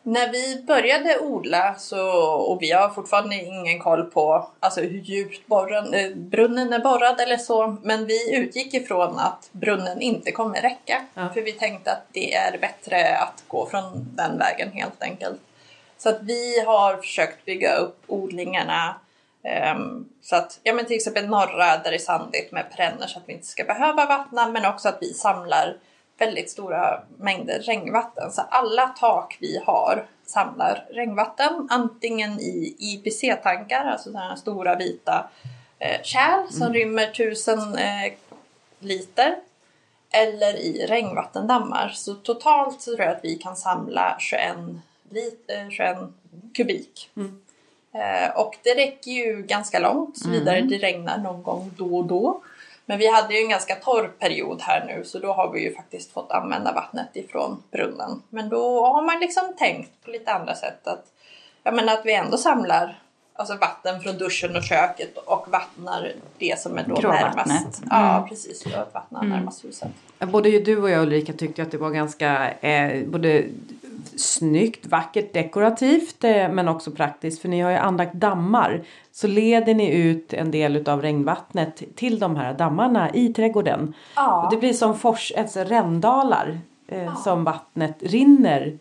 [0.03, 5.47] När vi började odla så, och vi har fortfarande ingen koll på alltså, hur djupt
[5.47, 10.61] borren, eh, brunnen är borrad eller så, men vi utgick ifrån att brunnen inte kommer
[10.61, 11.05] räcka.
[11.13, 11.29] Ja.
[11.33, 13.83] För vi tänkte att det är bättre att gå från
[14.15, 15.41] den vägen helt enkelt.
[15.97, 18.95] Så att vi har försökt bygga upp odlingarna
[19.43, 23.19] ehm, så att, ja men till exempel norra där det är sandigt med perenner så
[23.19, 25.77] att vi inte ska behöva vattna men också att vi samlar
[26.21, 28.31] väldigt stora mängder regnvatten.
[28.31, 35.29] Så alla tak vi har samlar regnvatten antingen i IPC-tankar, alltså sådana här stora vita
[35.79, 38.13] eh, kärl som rymmer tusen eh,
[38.79, 39.36] liter
[40.12, 41.89] eller i regnvattendammar.
[41.89, 44.55] Så totalt så tror jag att vi kan samla 21,
[45.10, 45.97] lit, eh, 21
[46.53, 47.10] kubik.
[47.93, 52.05] Eh, och det räcker ju ganska långt, så vidare det regnar någon gång då och
[52.05, 52.41] då.
[52.91, 55.75] Men vi hade ju en ganska torr period här nu så då har vi ju
[55.75, 58.21] faktiskt fått använda vattnet ifrån brunnen.
[58.30, 61.06] Men då har man liksom tänkt på lite andra sätt att,
[61.63, 62.99] jag menar att vi ändå samlar
[63.34, 67.36] alltså vatten från duschen och köket och vattnar det som är då Gråvattnet.
[67.47, 67.84] närmast.
[67.84, 67.89] Mm.
[67.89, 69.89] Ja precis, och vattnar närmast huset.
[70.19, 73.43] Både ju du och jag Ulrika tyckte att det var ganska eh, både
[74.19, 78.84] snyggt, vackert, dekorativt eh, men också praktiskt för ni har ju anlagt dammar.
[79.12, 83.93] Så leder ni ut en del av regnvattnet till de här dammarna i trädgården.
[84.15, 84.43] Ja.
[84.43, 88.78] Och det blir som fors, alltså rändalar eh, som vattnet rinner.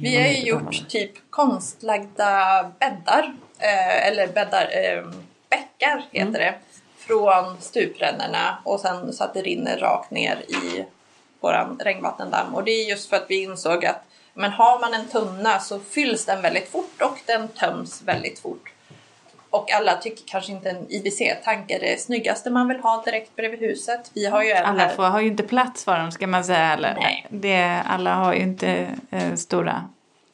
[0.00, 5.04] Vi har ju gjort typ konstlagda bäddar, eh, eller bäddar, eh,
[5.50, 6.54] bäckar heter det,
[6.96, 10.84] från stuprännorna och sen så att det rinner rakt ner i
[11.40, 12.54] våran regnvattendamm.
[12.54, 14.07] Och det är just för att vi insåg att
[14.38, 18.72] men har man en tunna så fylls den väldigt fort och den töms väldigt fort.
[19.50, 23.60] Och alla tycker kanske inte en IBC-tank är det snyggaste man vill ha direkt bredvid
[23.60, 24.10] huset.
[24.14, 24.94] Vi har ju Alla här.
[24.96, 26.72] får, har ju inte plats för dem ska man säga.
[26.72, 26.94] Eller?
[26.94, 27.26] Nej.
[27.30, 29.84] Det, alla har ju inte eh, stora,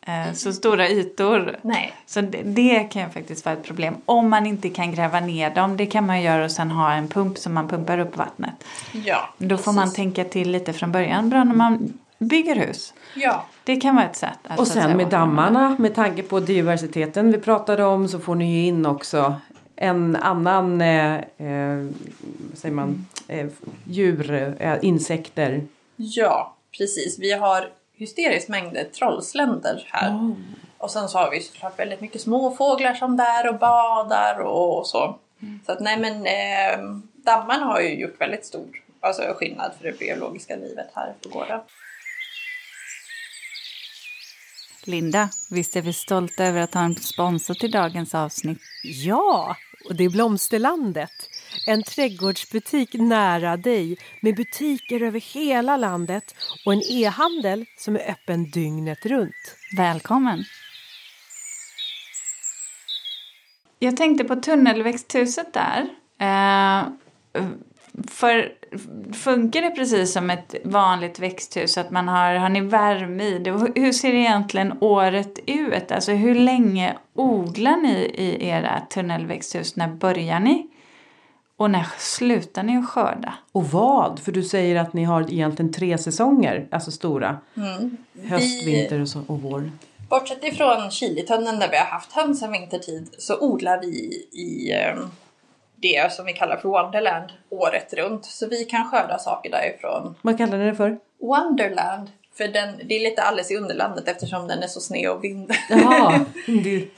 [0.07, 1.57] eh, så stora ytor.
[1.63, 1.93] Nej.
[2.07, 3.97] Så det, det kan ju faktiskt vara ett problem.
[4.07, 5.77] Om man inte kan gräva ner dem.
[5.77, 8.65] Det kan man göra och sen ha en pump som man pumpar upp vattnet.
[8.93, 9.97] Ja, Då får man precis.
[9.97, 11.31] tänka till lite från början.
[11.31, 12.95] Bra när man bygger hus.
[13.15, 14.39] Ja, Det kan vara ett sätt.
[14.43, 18.61] Att, Och sen med dammarna med tanke på diversiteten vi pratade om så får ni
[18.61, 19.35] ju in också
[19.77, 21.87] en annan eh, eh,
[22.55, 23.47] säger man, eh,
[23.85, 25.63] djur, eh, insekter.
[25.97, 27.19] Ja, precis.
[27.19, 30.35] Vi har hysteriskt mängder trollsländer här.
[30.79, 35.19] Och sen så har vi såklart väldigt mycket småfåglar som där och badar och så.
[35.67, 38.69] Så att nej men eh, dammarna har ju gjort väldigt stor
[39.01, 41.61] alltså, skillnad för det biologiska livet här på gården.
[44.87, 48.59] Linda, visst är vi stolta över att ha en sponsor till dagens avsnitt?
[48.83, 49.57] Ja,
[49.89, 51.11] och det är Blomsterlandet.
[51.67, 56.35] En trädgårdsbutik nära dig med butiker över hela landet
[56.67, 59.57] och en e-handel som är öppen dygnet runt.
[59.77, 60.45] Välkommen!
[63.79, 65.89] Jag tänkte på tunnelväxthuset där.
[66.19, 66.87] Eh,
[68.09, 68.53] för
[69.13, 71.79] funkar det precis som ett vanligt växthus?
[71.79, 73.51] Att man har, har ni värme i det?
[73.51, 75.93] Hur ser det egentligen året ut?
[75.93, 79.77] Alltså hur länge odlar ni i era tunnelväxthus?
[79.77, 80.67] När börjar ni?
[81.57, 83.35] Och när slutar ni att skörda?
[83.53, 84.19] Och vad?
[84.21, 87.39] För du säger att ni har egentligen tre säsonger, alltså stora.
[88.25, 89.71] Höst, Vi- vinter och, så, och vår.
[90.11, 93.89] Bortsett ifrån chilitunneln där vi har haft höns en vintertid så odlar vi
[94.33, 95.05] i eh,
[95.85, 98.25] det som vi kallar för Wonderland året runt.
[98.25, 100.99] Så vi kan skörda saker därifrån Vad kallar ni det för?
[101.21, 102.11] Wonderland.
[102.37, 105.53] För den, det är lite alldeles i underlandet eftersom den är så sned och vind.
[105.69, 106.89] Jaha, det,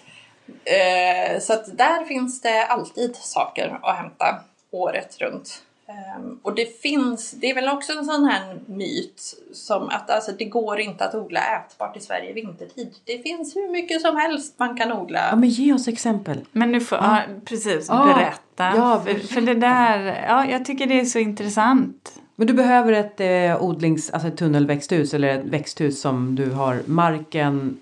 [0.65, 5.63] Eh, så att där finns det alltid saker att hämta året runt.
[5.89, 10.33] Ehm, och det finns, det är väl också en sån här myt som att alltså,
[10.33, 12.95] det går inte att odla ätbart i Sverige vintertid.
[13.05, 15.29] Det finns hur mycket som helst man kan odla.
[15.31, 16.41] ja men ge oss exempel.
[16.53, 18.77] Men du får, ja, precis, Ja, berätta.
[18.77, 22.13] ja, för, för det där, ja, jag tycker det är så intressant.
[22.37, 26.83] Men du behöver ett eh, odlings, alltså ett tunnelväxthus eller ett växthus som du har
[26.87, 27.79] marken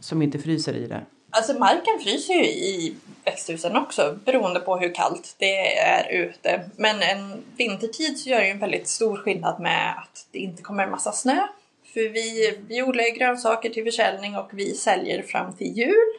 [0.00, 1.00] som inte fryser i det.
[1.30, 2.94] Alltså marken fryser ju i
[3.26, 6.70] växthusen också beroende på hur kallt det är ute.
[6.76, 10.62] Men en vintertid så gör det ju en väldigt stor skillnad med att det inte
[10.62, 11.46] kommer en massa snö.
[11.92, 16.12] För vi, vi odlar ju grönsaker till försäljning och vi säljer fram till jul.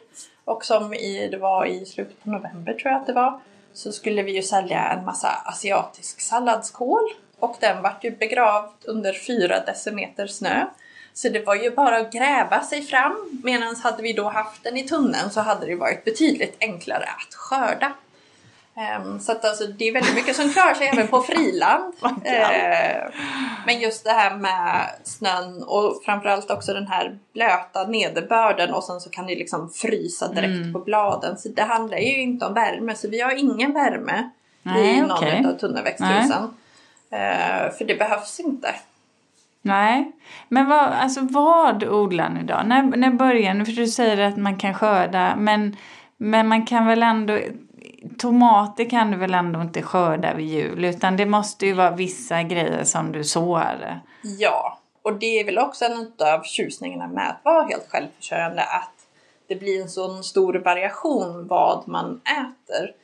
[0.44, 3.40] Och som i, det var i slutet på november tror jag att det var.
[3.72, 7.10] Så skulle vi ju sälja en massa asiatisk salladskål.
[7.38, 10.66] Och den vart ju begravd under fyra decimeter snö.
[11.22, 13.40] Så det var ju bara att gräva sig fram.
[13.44, 17.34] Medan hade vi då haft den i tunneln så hade det varit betydligt enklare att
[17.34, 17.92] skörda.
[18.76, 21.94] Ehm, Så att alltså, det är väldigt mycket som klarar sig även på friland.
[22.24, 23.10] Eh,
[23.66, 29.00] Men just det här med snön och framförallt också den här blöta nederbörden och sen
[29.00, 30.72] så kan det liksom frysa direkt Mm.
[30.72, 31.38] på bladen.
[31.38, 34.30] Så det handlar ju inte om värme så vi har ingen värme
[34.62, 35.44] Nej, i någon okej.
[35.46, 36.54] av tunnelväxthusen.
[37.10, 38.74] Eh, För det behövs inte.
[39.68, 40.12] Nej,
[40.48, 42.60] men vad, alltså vad odlar ni då?
[42.64, 43.64] När, när börjar ni?
[43.64, 45.76] För du säger att man kan skörda, men,
[46.16, 47.38] men man kan väl ändå...
[48.18, 52.42] Tomater kan du väl ändå inte skörda vid jul, utan det måste ju vara vissa
[52.42, 54.00] grejer som du sår.
[54.22, 58.92] Ja, och det är väl också en av tjusningarna med att vara helt självförsörjande att
[59.48, 62.94] det blir en sån stor variation vad man äter.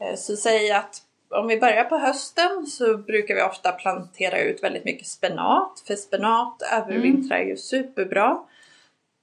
[0.00, 1.02] Eh, så säg att
[1.32, 5.94] om vi börjar på hösten så brukar vi ofta plantera ut väldigt mycket spenat, för
[5.94, 8.38] spenat övervintrar ju superbra.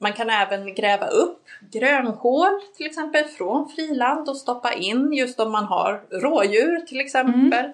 [0.02, 1.42] Man kan även gräva upp
[1.72, 7.72] grönkål till exempel från friland och stoppa in just om man har rådjur till exempel.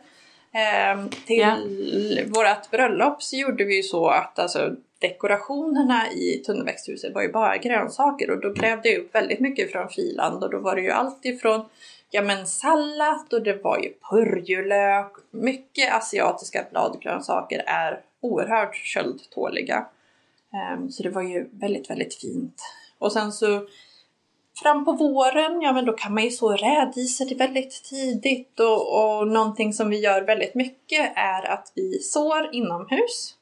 [0.54, 1.56] Ehm, till Ja.
[2.28, 7.58] vårat bröllop så gjorde vi ju så att alltså, dekorationerna i tunnelväxthuset var ju bara
[7.58, 10.92] grönsaker och då grävde jag upp väldigt mycket från friland och då var det ju
[10.92, 11.66] allt ifrån
[12.12, 15.12] ja men sallad och det var ju purjolök.
[15.32, 19.86] Mycket asiatiska bladgrönsaker är oerhört köldtåliga.
[20.54, 22.62] Ehm, så det var ju väldigt, väldigt fint.
[22.98, 23.68] Och sen så
[24.64, 29.28] fram på våren, ja men då kan man ju så rädisor väldigt tidigt och, och
[29.28, 33.36] någonting som vi gör väldigt mycket är att vi sår inomhus.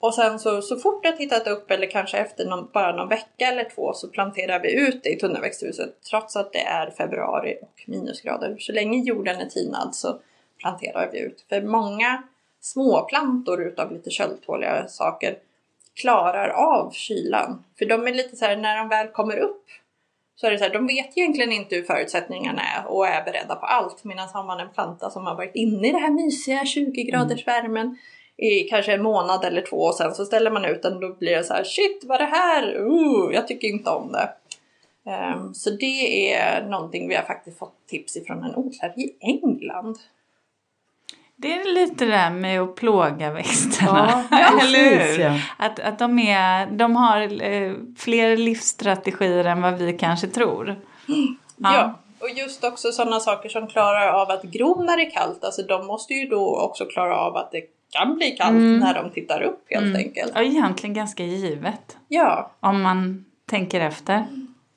[0.00, 3.08] Och sen så, så fort det har tittat upp eller kanske efter någon, bara någon
[3.08, 7.58] vecka eller två så planterar vi ut det i tunnelväxthuset trots att det är februari
[7.62, 8.56] och minusgrader.
[8.58, 10.20] Så länge jorden är tinad så
[10.58, 11.44] planterar vi ut.
[11.48, 12.22] För många
[12.60, 15.38] små plantor utav lite köldtåliga saker
[16.00, 17.64] klarar av kylan.
[17.78, 19.64] För de är lite så här, när de väl kommer upp
[20.36, 23.54] så är det så här, de vet egentligen inte hur förutsättningarna är och är beredda
[23.54, 24.04] på allt.
[24.04, 27.46] Medan har man en planta som har varit inne i det här mysiga 20 graders
[27.46, 27.96] värmen
[28.38, 31.36] i kanske en månad eller två och sen så ställer man ut den då blir
[31.36, 32.76] det så här shit vad är det här?
[32.80, 34.28] Uh, jag tycker inte om det.
[35.10, 39.98] Ehm, så det är någonting vi har faktiskt fått tips ifrån en odlare i England.
[41.36, 44.24] Det är lite det där med att plåga växterna.
[44.30, 45.20] Ja, Eller hur?
[45.20, 45.40] ja.
[45.58, 50.76] Att, att de, är, de har eh, fler livsstrategier än vad vi kanske tror.
[51.56, 51.94] Ja.
[52.20, 55.44] och just också sådana saker som klarar av att gro när det är kallt.
[55.44, 59.10] Alltså de måste ju då också klara av att det kan bli kallt när de
[59.10, 60.32] tittar upp helt enkelt.
[60.34, 61.96] Ja, egentligen ganska givet.
[62.08, 64.24] Ja, Om man tänker efter.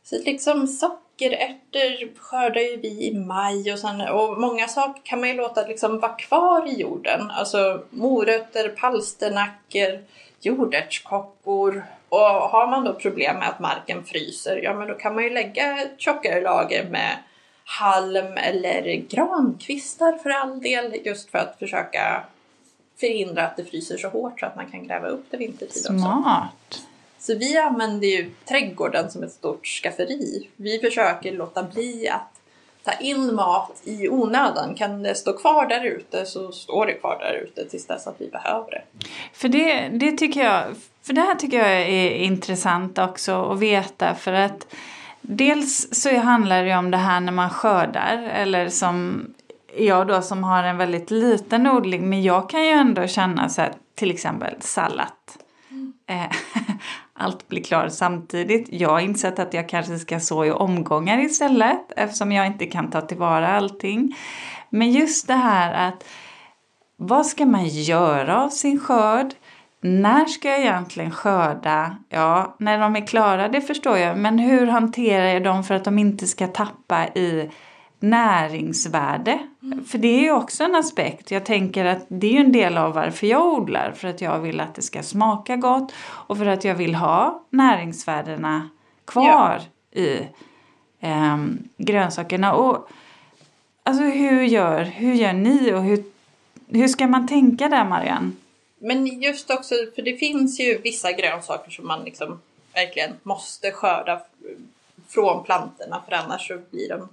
[0.03, 5.29] så liksom sockerärtor skördar ju vi i maj och, sen, och många saker kan man
[5.29, 7.31] ju låta liksom vara kvar i jorden.
[7.31, 9.99] Alltså morötter, palsternackor,
[10.41, 11.83] jordärtskockor.
[12.09, 15.29] Och har man då problem med att marken fryser, ja men då kan man ju
[15.29, 17.17] lägga tjockare lager med
[17.65, 22.23] halm eller grankvistar för all del just för att försöka
[23.01, 25.99] förhindra att det fryser så hårt så att man kan gräva upp det vintertid också.
[25.99, 26.81] Smart.
[27.19, 30.49] Så vi använder ju trädgården som ett stort skafferi.
[30.55, 32.41] Vi försöker låta bli att
[32.83, 34.75] ta in mat i onödan.
[34.75, 38.15] Kan det stå kvar där ute så står det kvar där ute tills dess att
[38.17, 38.81] vi behöver det.
[39.33, 40.63] För det, det tycker jag,
[41.03, 44.75] för det här tycker jag är intressant också att veta för att
[45.21, 49.25] dels så handlar det om det här när man skördar eller som
[49.77, 53.61] jag då som har en väldigt liten odling men jag kan ju ändå känna så
[53.61, 55.07] här till exempel sallad.
[56.07, 56.31] Eh,
[57.13, 58.67] Allt blir klart samtidigt.
[58.71, 62.89] Jag har insett att jag kanske ska så i omgångar istället eftersom jag inte kan
[62.89, 64.15] ta tillvara allting.
[64.69, 66.05] Men just det här att
[66.97, 69.33] vad ska man göra av sin skörd?
[69.81, 71.97] När ska jag egentligen skörda?
[72.09, 74.17] Ja, när de är klara, det förstår jag.
[74.17, 77.49] Men hur hanterar jag dem för att de inte ska tappa i
[78.01, 79.39] näringsvärde?
[79.87, 81.31] För det är ju också en aspekt.
[81.31, 83.91] Jag tänker att det är ju en del av varför jag odlar.
[83.91, 87.45] För att jag vill att det ska smaka gott och för att jag vill ha
[87.49, 88.69] näringsvärdena
[89.05, 90.17] kvar i
[90.99, 92.53] ehm, grönsakerna.
[92.53, 92.89] Och
[93.83, 96.03] alltså hur gör, hur gör ni och hur,
[96.67, 98.31] hur ska man tänka där Marianne?
[98.79, 102.41] Men just också, för det finns ju vissa grönsaker som man liksom
[102.73, 104.21] verkligen måste skörda
[105.07, 107.07] från plantorna för annars så blir de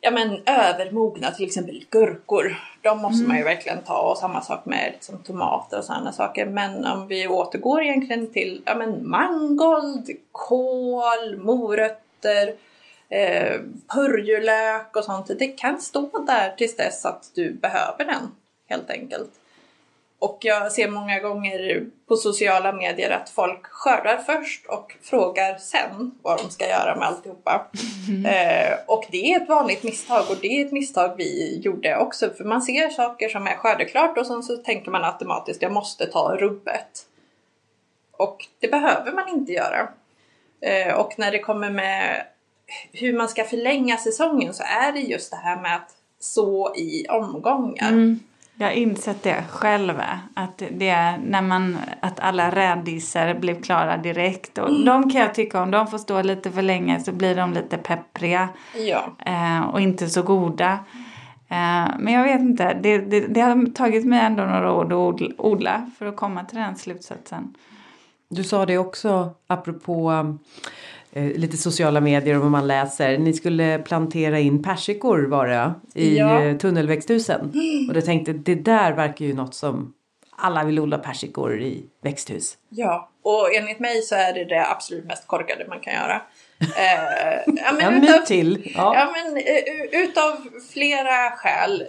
[0.00, 1.30] ja, men, övermogna.
[1.30, 2.56] Till exempel gurkor.
[2.82, 6.46] De måste man ju verkligen ta och samma sak med liksom, tomater och sådana saker.
[6.46, 12.54] Men om vi återgår egentligen till ja, men, mangold, kål, morötter,
[13.08, 13.60] eh,
[13.94, 15.30] purjolök och sånt.
[15.38, 18.34] Det kan stå där tills dess att du behöver den
[18.68, 19.30] helt enkelt.
[20.20, 26.10] Och jag ser många gånger på sociala medier att folk skördar först och frågar sen
[26.22, 27.66] vad de ska göra med alltihopa.
[28.08, 28.26] Mm.
[28.26, 32.30] Eh, och det är ett vanligt misstag och det är ett misstag vi gjorde också.
[32.30, 36.06] För man ser saker som är skördeklart och sen så tänker man automatiskt jag måste
[36.06, 37.06] ta rubbet.
[38.12, 39.88] Och det behöver man inte göra.
[40.60, 42.26] Eh, och när det kommer med
[42.92, 47.06] hur man ska förlänga säsongen så är det just det här med att så i
[47.08, 47.88] omgångar.
[47.88, 48.20] Mm.
[48.60, 49.94] Jag har insett det själv.
[50.34, 54.58] Att, det är när man, att alla rädisor blev klara direkt.
[54.58, 54.84] Och mm.
[54.84, 57.78] De kan jag tycka om de får stå lite för länge så blir de lite
[57.78, 58.48] peppriga.
[58.76, 59.04] Ja.
[59.26, 60.78] Eh, och inte så goda.
[61.48, 62.78] Eh, men jag vet inte.
[62.82, 66.58] Det, det, det, har tagit mig ändå några år att odla för att komma till
[66.58, 67.54] den slutsatsen.
[68.28, 70.10] Du sa det också apropå
[71.12, 73.18] lite sociala medier och vad man läser.
[73.18, 76.42] Ni skulle plantera in persikor var det i ja.
[76.42, 77.40] Eh, tunnelväxthusen.
[77.40, 77.90] Mm.
[77.90, 79.94] Och jag tänkte det där verkar ju något som
[80.40, 82.56] alla vill odla persikor i växthus.
[82.68, 86.22] Ja, och enligt mig så är det det absolut mest korkade man kan göra.
[86.60, 88.72] eh, ja, men en utav, till.
[88.76, 88.94] Ja.
[88.94, 90.36] ja men uh, utav
[90.72, 91.84] flera skäl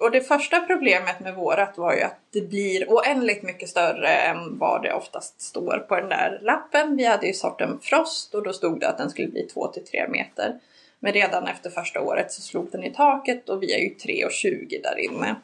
[0.00, 4.58] och det första problemet med vårat var ju att det blir oändligt mycket större än
[4.58, 6.96] vad det oftast står på den där lappen.
[6.96, 10.60] Vi hade ju sorten Frost och då stod det att den skulle bli 2–3 meter.
[11.00, 14.82] Men redan efter första året så slog den i taket och vi är ju 3,20
[14.82, 15.34] där inne.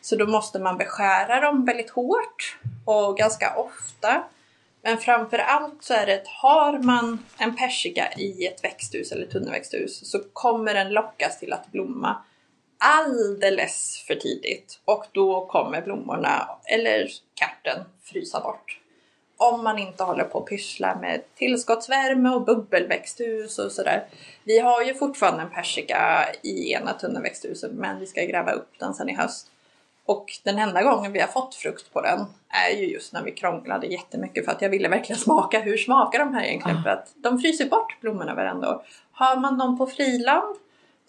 [0.00, 4.24] Så då måste man beskära dem väldigt hårt och ganska ofta.
[4.82, 9.26] Men framför allt så är det att har man en persika i ett växthus eller
[9.26, 12.16] tunnelväxthus så kommer den lockas till att blomma
[12.80, 18.80] alldeles för tidigt och då kommer blommorna eller karten frysa bort.
[19.36, 24.06] Om man inte håller på att pyssla med tillskottsvärme och bubbelväxthus och sådär.
[24.44, 28.94] Vi har ju fortfarande en persika i ena tunnelväxthuset men vi ska gräva upp den
[28.94, 29.50] sen i höst.
[30.06, 33.32] Och den enda gången vi har fått frukt på den är ju just när vi
[33.32, 36.82] krånglade jättemycket för att jag ville verkligen smaka hur smakar de här egentligen ah.
[36.82, 38.82] för att de fryser bort blommorna varenda år.
[39.12, 40.56] Har man dem på friland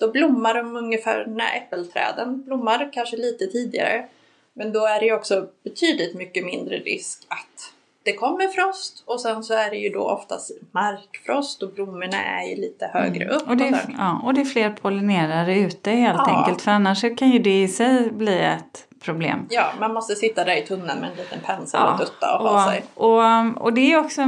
[0.02, 4.06] då blommar de ungefär när äppelträden blommar, kanske lite tidigare.
[4.54, 7.74] Men då är det ju också betydligt mycket mindre risk att
[8.04, 12.49] det kommer frost och sen så är det ju då oftast markfrost och blommorna är
[12.49, 13.36] ju lite högre mm.
[13.36, 13.49] upp.
[13.49, 16.38] Och det, är, ja, och det är fler pollinerare ute helt ja.
[16.38, 19.47] enkelt för annars kan ju det i sig bli ett problem.
[19.49, 22.45] Ja, man måste sitta där i tunneln med en liten pensel ja, och dutta och,
[22.45, 22.84] och ha sig.
[22.93, 24.22] Och, och det är också,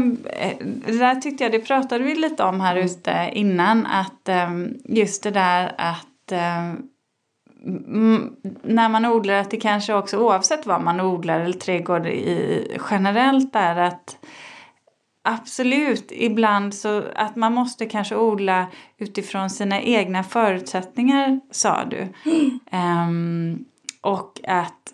[0.86, 5.24] det där tyckte jag, det pratade vi lite om här ute innan, att ehm, just
[5.24, 6.90] det där att ehm,
[8.64, 13.56] när man odlar att det kanske också oavsett vad man odlar eller trädgård i, generellt
[13.56, 14.18] är att
[15.26, 18.68] Absolut, ibland så att man måste kanske odla
[18.98, 22.08] utifrån sina egna förutsättningar sa du.
[22.26, 22.60] Mm.
[23.10, 23.66] Um,
[24.04, 24.94] och att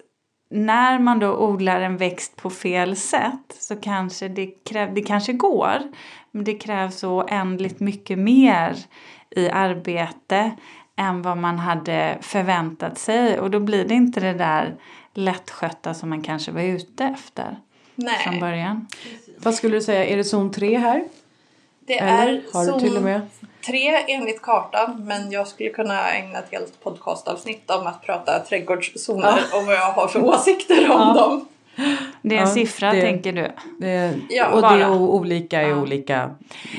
[0.50, 5.34] när man då odlar en växt på fel sätt så kanske det, kräv, det kanske
[5.34, 5.80] går.
[6.32, 8.78] Men det krävs så oändligt mycket mer
[9.30, 10.52] i arbete
[10.96, 13.40] än vad man hade förväntat sig.
[13.40, 14.76] Och då blir det inte det där
[15.14, 17.60] lättskötta som man kanske var ute efter
[17.96, 18.18] Nej.
[18.24, 18.88] från början.
[19.38, 21.04] Vad skulle du säga, är det zon 3 här?
[21.90, 22.34] Det Eller?
[22.34, 22.74] är Har zon...
[22.74, 23.22] du till och med?
[23.66, 29.40] tre enligt kartan men jag skulle kunna ägna ett helt podcastavsnitt om att prata trädgårdszoner
[29.52, 29.60] ja.
[29.60, 31.14] och vad jag har för åsikter om ja.
[31.14, 31.46] dem.
[32.22, 33.52] Det är en ja, siffra det, tänker du?
[33.80, 34.76] Det, ja, och bara.
[34.76, 36.30] det är olika i olika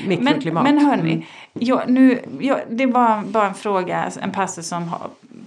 [0.07, 0.63] mikroklimat.
[0.63, 1.25] Men, men hörni, mm.
[1.53, 4.91] jag, nu, jag, det var bara en fråga, en passus som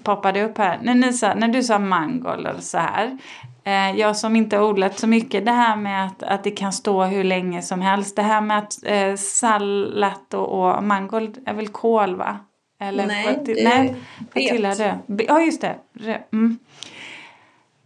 [0.02, 0.78] poppade upp här.
[0.82, 3.18] När, ni sa, när du sa mangold och så här.
[3.66, 6.72] Eh, jag som inte har odlat så mycket, det här med att, att det kan
[6.72, 8.16] stå hur länge som helst.
[8.16, 12.38] Det här med att eh, sallat och, och mangold är väl kål va?
[12.80, 15.24] Eller, nej, vad, det, nej, vad tillhör det?
[15.28, 15.76] Ja just det.
[16.32, 16.58] Mm.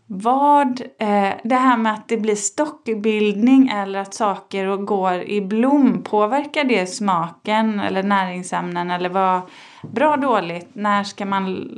[0.06, 6.02] Vad, eh, det här med att det blir stockbildning eller att saker går i blom,
[6.02, 9.40] påverkar det smaken eller näringsämnen eller vad,
[9.82, 11.68] bra dåligt, när ska man?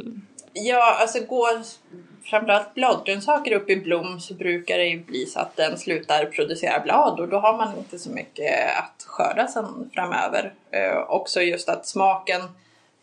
[0.52, 1.62] Ja, alltså går
[2.30, 6.80] framförallt bladgrönsaker upp i blom så brukar det ju bli så att den slutar producera
[6.80, 10.54] blad och då har man inte så mycket att skörda sen framöver.
[10.70, 12.40] Eh, också just att smaken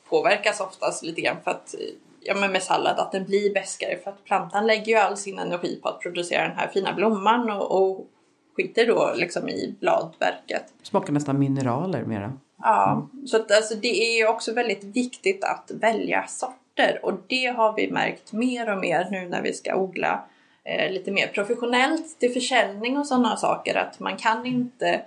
[0.10, 1.76] påverkas oftast lite grann för att
[2.22, 5.40] ja, men med sallad att den blir bäskare för att plantan lägger ju all sin
[5.40, 8.08] energi på att producera den här fina blomman och, och
[8.56, 10.64] skiter då liksom i bladverket.
[10.84, 12.34] Smakar nästan mineraler mera.
[12.60, 13.28] Ja, mm.
[13.28, 17.46] så att, alltså, det är ju också väldigt viktigt att välja sort sorter och det
[17.46, 20.24] har vi märkt mer och mer nu när vi ska odla
[20.64, 25.02] eh, lite mer professionellt till försäljning och sådana saker att man kan inte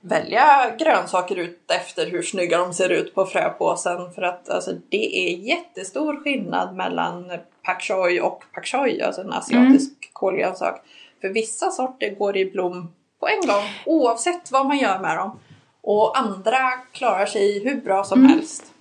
[0.00, 5.16] välja grönsaker ut efter hur snygga de ser ut på fröpåsen för att alltså, det
[5.16, 10.10] är jättestor skillnad mellan pak choi och pak choi, alltså en asiatisk mm.
[10.12, 10.82] kolgrönsak.
[11.20, 15.38] För vissa sorter går i blom på en gång oavsett vad man gör med dem.
[15.82, 18.30] Och andra klarar sig hur bra som mm.
[18.30, 18.75] helst.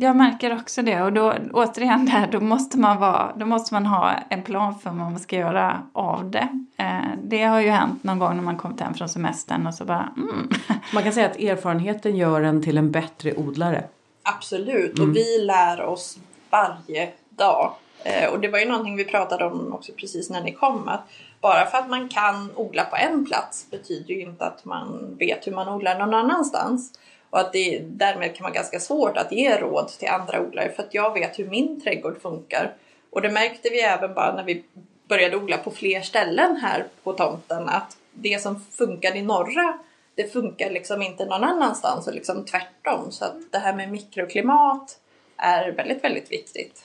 [0.00, 3.86] Jag märker också det och då återigen där, då måste man, vara, då måste man
[3.86, 6.48] ha en plan för vad man ska göra av det.
[6.76, 9.84] Eh, det har ju hänt någon gång när man kommit hem från semestern och så
[9.84, 10.50] bara mm.
[10.94, 13.84] Man kan säga att erfarenheten gör en till en bättre odlare.
[14.22, 15.10] Absolut, mm.
[15.10, 16.18] och vi lär oss
[16.50, 17.72] varje dag.
[18.02, 20.88] Eh, och det var ju någonting vi pratade om också precis när ni kom.
[20.88, 21.08] Att
[21.40, 25.46] bara för att man kan odla på en plats betyder ju inte att man vet
[25.46, 26.92] hur man odlar någon annanstans.
[27.30, 30.82] Och att det därmed kan vara ganska svårt att ge råd till andra odlare för
[30.82, 32.74] att jag vet hur min trädgård funkar.
[33.10, 34.64] Och det märkte vi även bara när vi
[35.08, 39.78] började odla på fler ställen här på tomten att det som funkar i norra
[40.18, 43.12] det funkar liksom inte någon annanstans och liksom tvärtom.
[43.12, 44.98] Så att det här med mikroklimat
[45.36, 46.84] är väldigt, väldigt viktigt.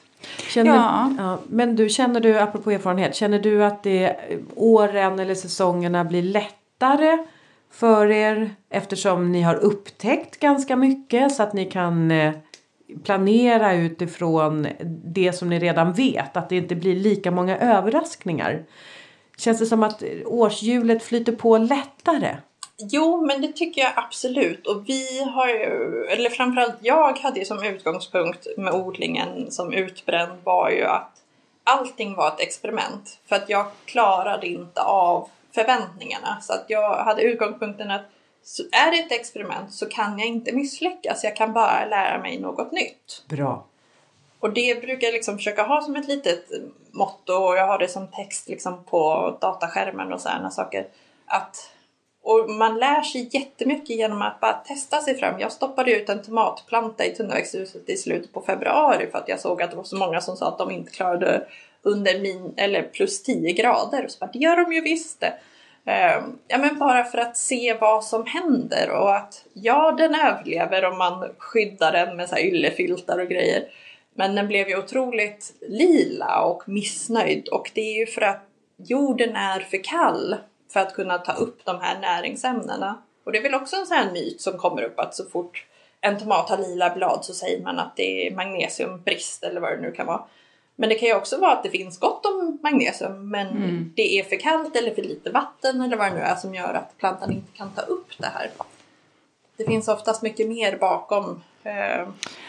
[0.49, 1.15] Känner, ja.
[1.17, 1.39] ja.
[1.49, 4.15] Men du, känner du, apropå erfarenhet, känner du att det
[4.55, 7.17] åren eller säsongerna blir lättare
[7.73, 12.33] för er eftersom ni har upptäckt ganska mycket så att ni kan eh,
[13.03, 14.67] planera utifrån
[15.05, 18.63] det som ni redan vet, att det inte blir lika många överraskningar.
[19.37, 22.37] Känns det som att årshjulet flyter på lättare?
[22.77, 24.67] Jo, men det tycker jag absolut.
[24.67, 30.31] Och vi har ju, eller framförallt jag hade ju som utgångspunkt med odlingen som utbränd
[30.43, 31.11] var ju att
[31.63, 33.19] allting var ett experiment.
[33.25, 36.41] För att jag klarade inte av förväntningarna.
[36.41, 38.05] Så att jag hade utgångspunkten att
[38.71, 41.23] är det ett experiment så kan jag inte misslyckas.
[41.23, 43.23] Jag kan bara lära mig något nytt.
[43.27, 43.65] Bra.
[44.39, 46.45] Och det brukar jag liksom försöka ha som ett litet
[46.91, 50.87] motto och jag har det som text liksom på dataskärmen och sådana saker.
[51.25, 51.69] Att
[52.23, 55.39] och man lär sig jättemycket genom att bara testa sig fram.
[55.39, 59.61] Jag stoppade ut en tomatplanta i tunnväxthuset i slutet på februari för att jag såg
[59.61, 61.47] att det var så många som sa att de inte klarade
[61.83, 64.03] under min, eller plus 10 grader.
[64.03, 65.33] Och så bara, det gör de ju visst det.
[65.85, 70.85] Ehm, ja men bara för att se vad som händer och att ja den överlever
[70.85, 73.67] om man skyddar den med så här yllefiltar och grejer.
[74.15, 78.41] Men den blev ju otroligt lila och missnöjd och det är ju för att
[78.77, 80.35] jorden är för kall
[80.73, 83.01] för att kunna ta upp de här näringsämnena.
[83.25, 85.65] Och det är väl också en sån här myt som kommer upp att så fort
[86.01, 89.81] en tomat har lila blad så säger man att det är magnesiumbrist eller vad det
[89.81, 90.23] nu kan vara.
[90.75, 93.93] Men det kan ju också vara att det finns gott om magnesium men mm.
[93.95, 96.73] det är för kallt eller för lite vatten eller vad det nu är som gör
[96.73, 98.51] att plantan inte kan ta upp det här.
[99.57, 101.41] Det finns oftast mycket mer bakom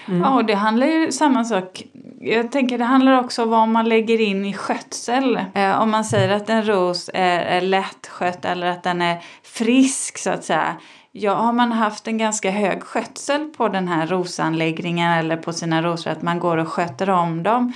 [0.06, 0.20] Mm.
[0.22, 1.84] Ja, och det handlar ju samma sak.
[2.20, 5.40] Jag tänker det handlar också om vad man lägger in i skötsel.
[5.54, 10.18] Eh, om man säger att en ros är, är lättskött eller att den är frisk
[10.18, 10.76] så att säga.
[11.12, 15.82] Ja, har man haft en ganska hög skötsel på den här rosanläggningen eller på sina
[15.82, 17.72] rosor, att man går och sköter om dem,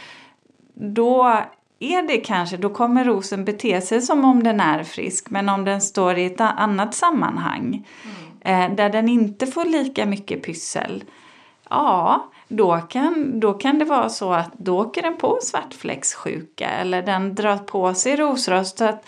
[0.80, 1.42] då
[1.78, 5.64] är det kanske, då kommer rosen bete sig som om den är frisk, men om
[5.64, 7.86] den står i ett annat sammanhang
[8.42, 8.70] mm.
[8.70, 11.04] eh, där den inte får lika mycket pyssel,
[11.70, 17.02] ja, då kan, då kan det vara så att då åker den på svartfläckssjuka eller
[17.02, 18.78] den drar på sig rosrost.
[18.78, 19.06] Så att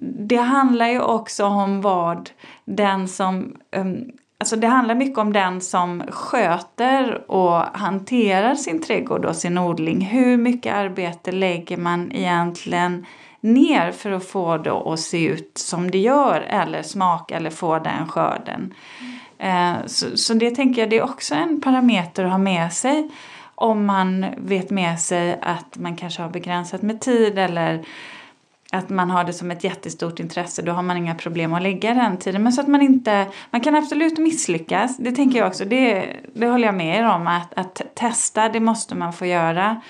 [0.00, 2.30] det handlar ju också om vad
[2.64, 9.24] den som um, Alltså det handlar mycket om den som sköter och hanterar sin trädgård
[9.24, 10.00] och sin odling.
[10.00, 13.06] Hur mycket arbete lägger man egentligen
[13.40, 17.78] ner för att få det att se ut som det gör eller smaka eller få
[17.78, 18.74] den skörden.
[19.38, 23.10] Eh, så, så det tänker jag det är också en parameter att ha med sig
[23.54, 27.84] om man vet med sig att man kanske har begränsat med tid eller
[28.72, 31.94] att man har det som ett jättestort intresse, då har man inga problem att lägga
[31.94, 32.42] den tiden.
[32.42, 36.46] Men så att man inte, man kan absolut misslyckas, det tänker jag också, det, det
[36.46, 39.80] håller jag med er om, att, att testa, det måste man få göra.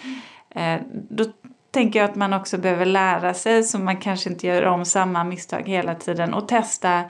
[0.51, 1.25] Eh, då
[1.71, 5.25] tänker jag att man också behöver lära sig så man kanske inte gör om samma
[5.25, 7.05] misstag hela tiden och testa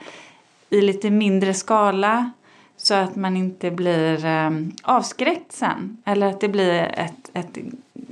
[0.69, 2.31] i lite mindre skala
[2.81, 4.49] så att man inte blir eh,
[4.83, 5.97] avskräckt sen.
[6.05, 7.57] Eller att det blir ett, ett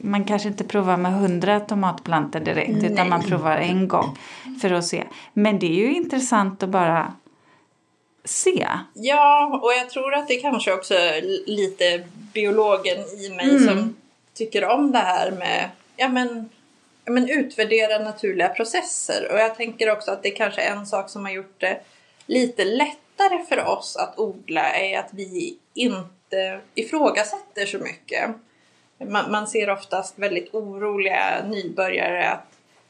[0.02, 2.92] man kanske inte provar med hundra tomatplantor direkt Nej.
[2.92, 4.18] utan man provar en gång
[4.62, 5.04] för att se.
[5.34, 7.14] Men det är ju intressant att bara
[8.24, 8.68] se.
[8.94, 12.04] Ja, och jag tror att det kanske också är lite
[12.34, 13.68] biologen i mig mm.
[13.68, 13.96] som
[14.34, 16.50] tycker om det här med ja, men,
[17.06, 19.32] ja, men utvärdera naturliga processer.
[19.32, 21.80] Och jag tänker också att det kanske är en sak som har gjort det
[22.26, 22.66] lite
[23.18, 28.30] lättare för oss att odla är att vi inte ifrågasätter så mycket.
[29.10, 32.44] Man, man ser oftast väldigt oroliga nybörjare att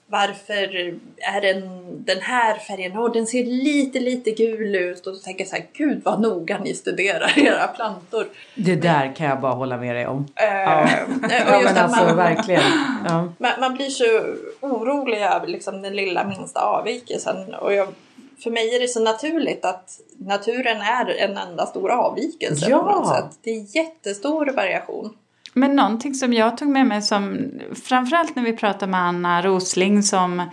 [0.09, 2.97] varför är den den här färgen?
[2.97, 5.07] Och den ser lite, lite gul ut.
[5.07, 8.28] Och då tänker jag så här, gud vad noga ni studerar era plantor.
[8.55, 10.28] Det där kan jag bara hålla med dig om.
[10.36, 10.84] Eh, Ja.
[10.84, 12.61] och Ja just men att alltså man, verkligen.
[13.07, 13.34] Ja.
[13.38, 17.53] man, man blir så orolig över liksom den lilla minsta avvikelsen.
[17.53, 17.88] Och jag,
[18.44, 22.80] för mig är det så naturligt att naturen är en enda stor avvikelse Ja.
[22.80, 23.40] på något sätt.
[23.44, 25.14] Det är jättestor variation.
[25.54, 27.38] Men någonting som jag tog med mig som
[27.84, 30.44] framförallt när vi pratar med Anna Rosling som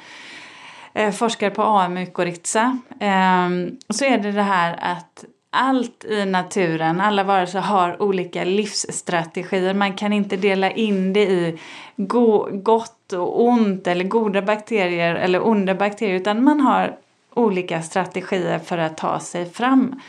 [0.95, 3.49] eh, forskar på AMU-mykorrhiza eh,
[3.95, 5.25] så är det det här att
[5.57, 9.75] allt i naturen, alla varelser har olika livsstrategier.
[9.75, 11.59] Man kan inte dela in det i
[11.97, 16.97] go- gott och ont eller goda bakterier eller onda bakterier utan man har
[17.35, 20.01] olika strategier för att ta sig fram.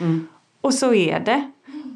[0.60, 1.50] Och så är det.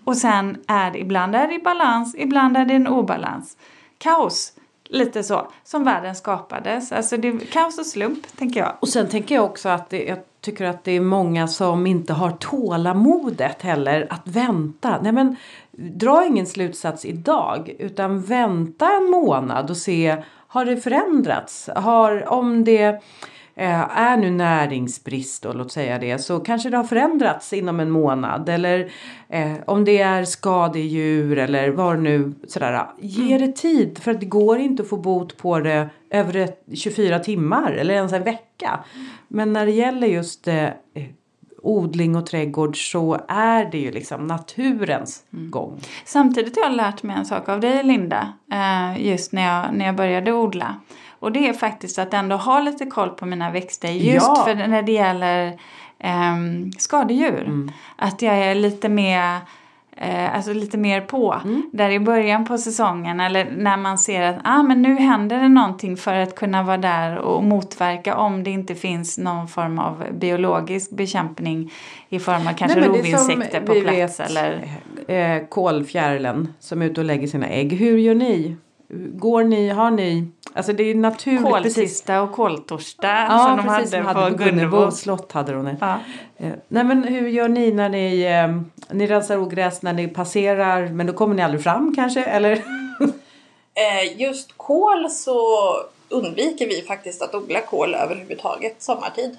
[0.05, 3.57] Och sen är det ibland är det i balans, ibland är det en obalans.
[3.99, 4.53] Kaos,
[4.85, 6.93] lite så, som världen skapades.
[6.93, 8.77] Alltså det är kaos och slump, tänker jag.
[8.81, 12.13] Och sen tänker jag också att det, jag tycker att det är många som inte
[12.13, 14.99] har tålamodet heller att vänta.
[15.03, 15.37] Nej men
[15.71, 20.17] dra ingen slutsats idag utan vänta en månad och se
[20.47, 21.71] har det förändrats?
[21.77, 23.03] Har, om det
[23.57, 28.49] är nu näringsbrist och låt säga det så kanske det har förändrats inom en månad
[28.49, 28.91] eller
[29.29, 32.87] eh, om det är skadedjur eller vad nu sådär.
[33.01, 36.65] Ge det tid för att det går inte att få bot på det över ett-
[36.75, 38.81] 24 timmar eller ens en vecka.
[39.29, 40.73] Men när det gäller just eh, eh,
[41.63, 45.81] odling och trädgård så är det ju liksom naturens gång.
[46.05, 49.87] Samtidigt har jag lärt mig en sak av dig Linda, eh, just när jag, när
[49.87, 50.75] jag började odla.
[51.21, 54.43] Och det är faktiskt att ändå ha lite koll på mina växter just Ja.
[54.47, 55.59] för när det gäller
[55.99, 57.69] ehm, skadedjur.
[57.97, 59.41] Att jag är lite mer
[60.03, 61.41] Eh, alltså lite mer på.
[61.73, 65.49] Där i början på säsongen eller när man ser att ah, men nu händer det
[65.49, 70.05] någonting för att kunna vara där och motverka om det inte finns någon form av
[70.13, 71.73] biologisk bekämpning
[72.09, 74.69] i form av kanske Nej, rovinsekter på plats vet, eller
[75.09, 77.73] Eh, kolfjärilen som är ute och lägger sina ägg.
[77.73, 78.57] Hur gör ni?
[78.93, 80.29] Går ni, har ni?
[80.53, 81.43] Alltså det är naturligt.
[81.43, 81.75] precis.
[81.75, 85.65] kolsista och koltorsdag Ja, som de precis, hade, som hade på Gunnebo slott hade de
[85.65, 85.77] det.
[85.81, 85.99] Ja.
[86.37, 90.89] Eh, nej men hur gör ni när ni, eh, ni rensar ogräs när ni passerar
[90.89, 92.63] men då kommer ni aldrig fram kanske eller?
[93.75, 95.41] Eh, just kål så
[96.09, 99.39] undviker vi faktiskt att odla kål överhuvudtaget sommartid.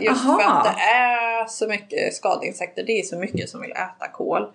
[0.00, 0.38] Just Aha.
[0.38, 4.46] för att det är så mycket skadeinsekter, det är så mycket som vill äta kål.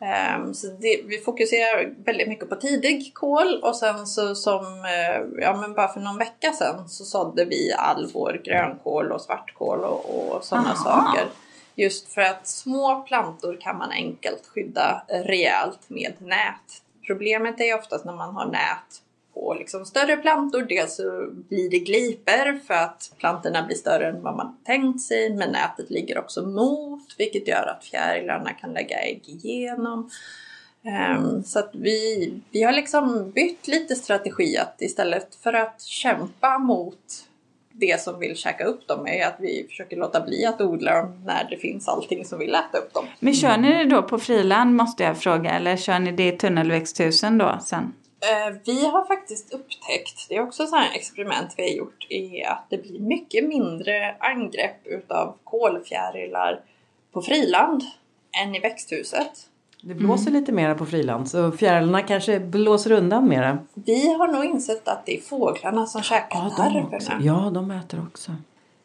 [0.00, 5.42] Ehm, så det, vi fokuserar väldigt mycket på tidig kål och sen så som, eh,
[5.42, 9.84] ja men bara för någon vecka sedan så sådde vi all vår grönkål och svartkål
[9.84, 11.26] och, och sådana saker.
[11.74, 16.82] Just för att små plantor kan man enkelt skydda rejält med nät.
[17.06, 19.02] Problemet är ju oftast när man har nät
[19.38, 20.62] på liksom större plantor.
[20.62, 25.34] Dels så blir det gliper för att plantorna blir större än vad man tänkt sig.
[25.34, 30.10] Men nätet ligger också mot vilket gör att fjärilarna kan lägga ägg igenom.
[30.84, 36.58] Ehm, så att vi, vi har liksom bytt lite strategi att istället för att kämpa
[36.58, 37.24] mot
[37.72, 41.22] det som vill käka upp dem är att vi försöker låta bli att odla dem
[41.24, 43.06] när det finns allting som vill äta upp dem.
[43.20, 46.32] Men kör ni det då på friland måste jag fråga eller kör ni det i
[46.32, 47.92] tunnelväxthusen då sen?
[48.20, 52.48] Eh, Vi har faktiskt upptäckt, det är också ett här experiment vi har gjort, är
[52.50, 56.60] att det blir mycket mindre angrepp utav kolfjärilar
[57.12, 57.82] på friland
[58.42, 59.30] än i växthuset.
[59.82, 63.58] Det blåser lite mera på friland så fjärilarna kanske blåser undan mera.
[63.74, 67.20] Vi har nog insett att det är fåglarna som käkar Ja, larverna.
[67.24, 68.32] Ja, de äter också.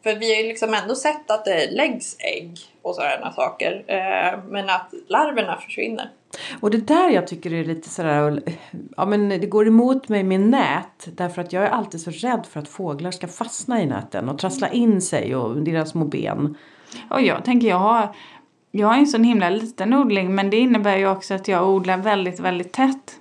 [0.04, 3.84] För vi har ju liksom ändå sett att det läggs ägg och sådana saker.
[3.86, 6.10] eh, Men att larverna försvinner.
[6.60, 8.42] Och det där jag tycker är lite sådär,
[8.96, 11.06] ja men det går emot mig med nät.
[11.16, 14.38] Därför att jag är alltid så rädd för att fåglar ska fastna i näten och
[14.38, 16.56] trassla in sig och deras små ben.
[17.10, 18.16] Och jag tänker jag har,
[18.70, 21.98] jag har en sån himla liten odling men det innebär ju också att jag odlar
[21.98, 23.20] väldigt, väldigt tätt.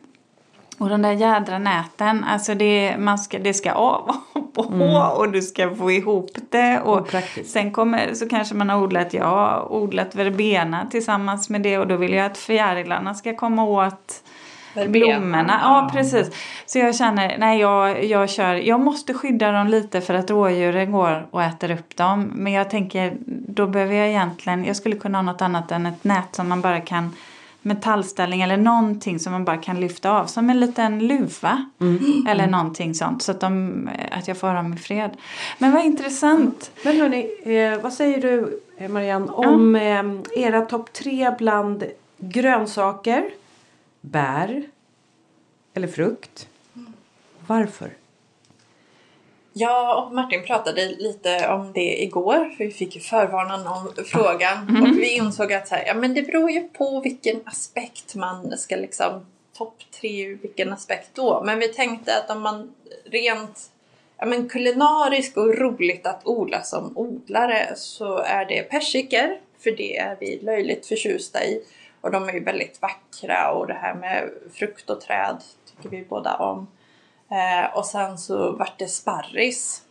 [0.83, 5.31] Och de där jädra näten, alltså det, man ska, det ska av och på och
[5.31, 6.81] du ska få ihop det.
[6.81, 7.07] Och
[7.45, 11.87] sen kommer, så kanske man har odlat, jag har odlat verbena tillsammans med det och
[11.87, 14.23] då vill jag att fjärilarna ska komma åt
[14.87, 15.59] blommorna.
[15.61, 16.31] Ja, precis.
[16.65, 20.91] Så jag känner, nej jag, jag kör, jag måste skydda dem lite för att rådjuren
[20.91, 22.31] går och äter upp dem.
[22.33, 23.13] Men jag tänker,
[23.47, 26.61] då behöver jag egentligen, jag skulle kunna ha något annat än ett nät som man
[26.61, 27.15] bara kan
[27.63, 31.65] metallställning eller någonting som man bara kan lyfta av som en liten luva
[32.27, 35.17] eller någonting sånt så att, de, att jag får ha dem i fred.
[35.57, 36.71] Men vad intressant.
[36.83, 40.03] Men hörni, eh, vad säger du eh, Marianne om eh,
[40.43, 41.83] era topp tre bland
[42.17, 43.29] grönsaker,
[44.01, 44.63] bär
[45.73, 46.47] eller frukt?
[47.47, 47.89] Varför?
[49.53, 52.53] Ja, och Martin pratade lite om det igår.
[52.57, 54.83] För vi fick ju förvarnan om frågan.
[54.83, 58.57] Och vi insåg att så här, ja, men det beror ju på vilken aspekt man
[58.57, 59.25] ska liksom
[59.57, 61.43] topp tre ur vilken aspekt då.
[61.45, 62.73] Men vi tänkte att om man
[63.05, 63.71] rent
[64.17, 69.37] ja, men kulinariskt och roligt att odla som odlare så är det persikor.
[69.59, 71.63] För det är vi löjligt förtjusta i.
[72.01, 75.37] Och de är ju väldigt vackra och det här med frukt och träd
[75.69, 76.67] tycker vi båda om.
[77.33, 79.81] Eh, och sen så vart det sparris.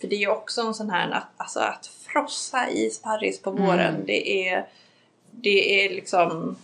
[0.00, 3.50] För det är ju också en sån här, att, alltså att frossa i sparris på
[3.50, 4.66] våren, det är
[5.30, 6.56] det är liksom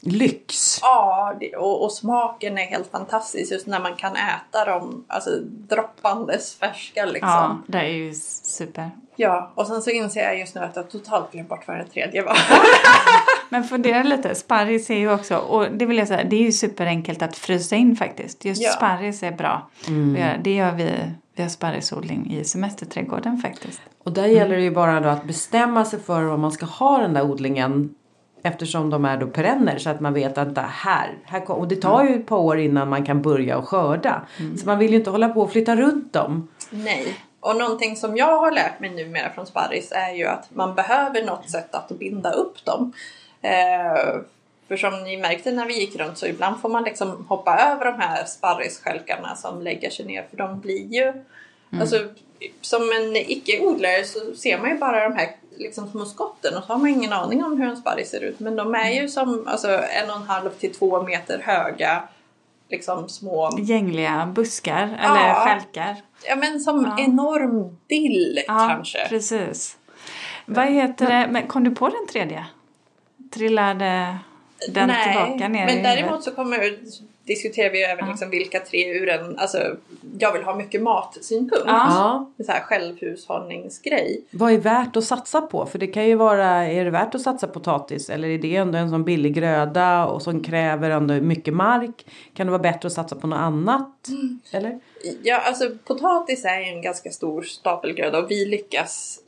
[0.00, 0.78] Lyx.
[0.82, 5.30] Ja, det, och, och smaken är helt fantastisk just när man kan äta dem alltså,
[5.42, 7.28] droppandes färska liksom.
[7.28, 8.90] Ja, det är ju super.
[9.16, 11.84] Ja, och sen så inser jag just nu att jag totalt glömt bort vad det
[11.84, 12.36] tredje var.
[13.48, 16.52] Men fundera lite, sparris är ju också, och det vill jag säga, det är ju
[16.52, 18.44] superenkelt att frysa in faktiskt.
[18.44, 18.70] Just Ja.
[18.70, 20.38] sparris är bra göra.
[20.42, 20.90] Det gör vi,
[21.34, 23.80] vi har sparrisodling i semesterträdgården faktiskt.
[24.04, 26.98] Och där gäller det ju bara då att bestämma sig för vad man ska ha
[26.98, 27.94] den där odlingen.
[28.42, 31.68] Eftersom de är då perenner så att man vet att det här, här kom, och
[31.68, 34.22] det tar ju ett par år innan man kan börja och skörda.
[34.60, 36.48] Så man vill ju inte hålla på och flytta runt dem.
[36.70, 37.14] Nej.
[37.40, 41.26] Och någonting som jag har lärt mig numera från sparris är ju att man behöver
[41.26, 42.92] något sätt att binda upp dem.
[43.42, 44.20] Eh,
[44.68, 47.84] för som ni märkte när vi gick runt så ibland får man liksom hoppa över
[47.84, 51.12] de här sparrisstjälkarna som lägger sig ner för de blir ju
[51.80, 51.96] Alltså,
[52.60, 56.72] som en icke-odlare så ser man ju bara de här liksom, små skotten och så
[56.72, 58.40] har man ingen aning om hur en sparris ser ut.
[58.40, 62.02] Men de är ju som alltså, en och en halv till två meter höga
[62.68, 65.34] liksom små Gängliga buskar eller Ja.
[65.46, 65.96] stjälkar.
[66.28, 67.04] Ja men som Ja.
[67.04, 69.08] enorm dill Ja, kanske.
[69.08, 69.76] precis.
[70.46, 72.46] Vad heter det, men kom du på den tredje?
[73.30, 74.18] Trillade
[74.68, 76.78] den Nej, tillbaka ner men däremot så kommer,
[77.24, 78.10] diskuterar vi även Ja.
[78.10, 79.58] liksom vilka tre ur en, alltså
[80.18, 81.64] jag vill ha mycket matsynpunkt.
[81.66, 82.30] Ja.
[82.46, 84.24] Så här självhushållningsgrej.
[84.30, 85.66] Vad är värt att satsa på?
[85.66, 88.10] För det kan ju vara, är det värt att satsa potatis?
[88.10, 92.06] Eller är det ändå en sån billig gröda och som kräver ändå mycket mark?
[92.34, 94.08] Kan det vara bättre att satsa på något annat?
[94.50, 94.80] Eller?
[95.22, 99.20] Ja, alltså potatis är ju en ganska stor stapelgröda och vi lyckas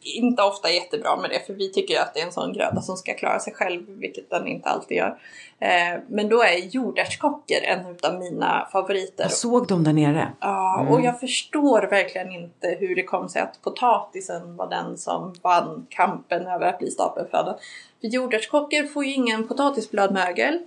[0.00, 2.96] inte ofta jättebra med det för vi tycker att det är en sån gröda som
[2.96, 5.18] ska klara sig själv, vilket den inte alltid gör.
[5.58, 9.24] Eh, men då är jordärtskockor en utav mina favoriter.
[9.24, 10.32] Jag såg dem där nere.
[10.40, 15.34] Ja, och jag förstår verkligen inte hur det kom sig att potatisen var den som
[15.42, 17.58] vann kampen över att bli stapelföda.
[18.00, 20.58] För jordärtskockor får ju ingen potatisbladmögel.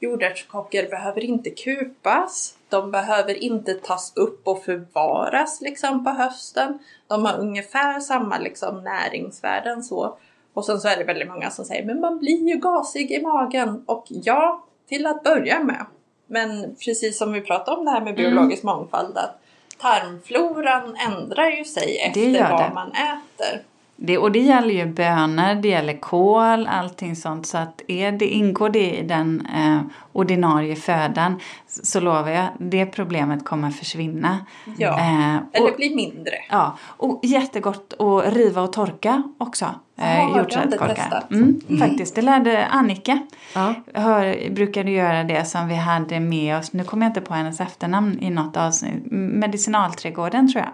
[0.00, 2.54] Jordärtskockor behöver inte kupas.
[2.68, 6.78] De behöver inte tas upp och förvaras liksom på hösten.
[7.06, 10.18] De har ungefär samma liksom näringsvärden så.
[10.52, 13.22] Och sen så är det väldigt många som säger men man blir ju gasig i
[13.22, 13.84] magen.
[13.86, 15.86] Och ja, till att börja med.
[16.26, 19.40] Men precis som vi pratade om det här med biologisk mångfald att
[19.78, 22.74] tarmfloran ändrar ju sig efter vad det.
[22.74, 23.62] man äter.
[24.02, 27.46] Det, och det gäller ju bönor, det gäller kål, allting sånt.
[27.46, 29.80] Så att är det, ingår det i den eh,
[30.12, 31.40] ordinarie födan
[31.70, 34.38] så, lovar jag, det problemet kommer försvinna.
[34.78, 34.98] Ja.
[34.98, 36.34] Eh, Eller och, blir mindre.
[36.50, 39.66] ja, och jättegott att riva och torka också.
[39.94, 41.30] Det har testat.
[41.30, 43.18] Mm, Faktiskt, det lärde Annika.
[43.54, 43.74] Ja.
[43.94, 47.60] Hör, brukade göra det som vi hade med oss, nu kommer jag inte på hennes
[47.60, 50.72] efternamn i något avsnitt, Medicinalträdgården tror jag.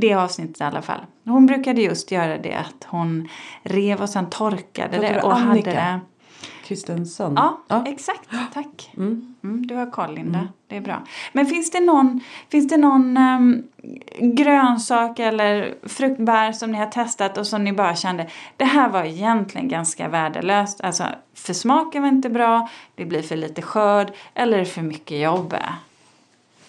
[0.00, 1.00] Det avsnittet i alla fall.
[1.24, 3.28] Hon brukade just göra det att hon
[3.62, 5.70] rev och sen torkade det och Annika?
[5.70, 6.00] hade det.
[6.68, 7.34] Kristensson.
[7.68, 8.28] Ja, exakt.
[8.54, 8.90] Tack.
[8.96, 9.34] Mm.
[9.44, 10.48] Mm, du har koll Linda.
[10.66, 11.02] Det är bra.
[11.32, 13.62] Men finns det någon, finns det någon ehm,
[14.20, 19.04] grönsak eller fruktbär som ni har testat och som ni bara kände det här var
[19.04, 20.80] egentligen ganska värdelöst.
[20.80, 21.04] Alltså
[21.34, 25.56] för smaken var inte bra, det blir för lite skörd eller för mycket jobb.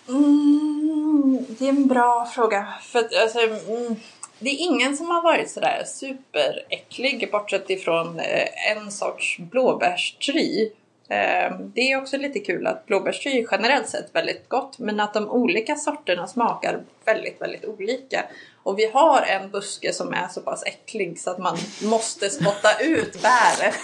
[0.09, 2.67] Mm, det är en bra fråga.
[2.81, 3.95] För att, alltså, mm,
[4.39, 10.71] det är ingen som har varit sådär superäcklig bortsett ifrån eh, en sorts blåbärstry.
[11.09, 15.13] Eh, det är också lite kul att blåbärstry är generellt sett väldigt gott men att
[15.13, 18.25] de olika sorterna smakar väldigt, väldigt olika.
[18.63, 22.83] Och vi har en buske som är så pass äcklig så att man måste spotta
[22.83, 23.75] ut bäret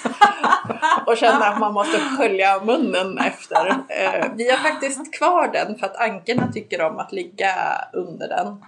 [1.05, 3.67] och känna att man måste skölja munnen efter.
[3.69, 7.53] Eh, vi har faktiskt kvar den för att ankorna tycker om att ligga
[7.93, 8.65] under den.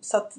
[0.00, 0.32] Så att,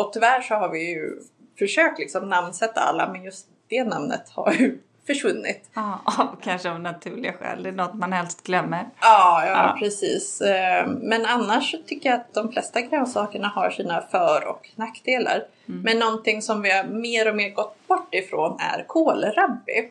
[0.00, 1.18] och tyvärr så har vi ju
[1.58, 5.70] försökt liksom namnsätta alla men just det namnet har ju försvunnit.
[5.74, 7.62] Ja, av kanske av naturliga skäl.
[7.62, 8.86] Det är något man helst glömmer.
[9.00, 9.76] Ja, ja, Ja.
[9.78, 10.40] precis.
[10.40, 15.44] Eh, Men annars så tycker jag att de flesta grönsakerna har sina för och nackdelar.
[15.66, 19.90] Men någonting som vi har mer och mer gått bort ifrån är kålrabbi.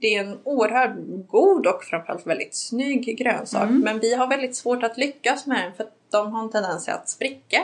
[0.00, 0.96] Det är en oerhört
[1.28, 3.70] god och framförallt väldigt snygg grönsak.
[3.70, 7.08] Men vi har väldigt svårt att lyckas med den för de har en tendens att
[7.08, 7.58] spricka.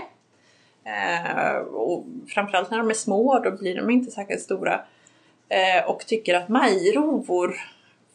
[0.84, 4.80] Eh, och framförallt när de är små, då blir de inte särskilt stora.
[5.48, 7.54] Eh, och tycker att majrovor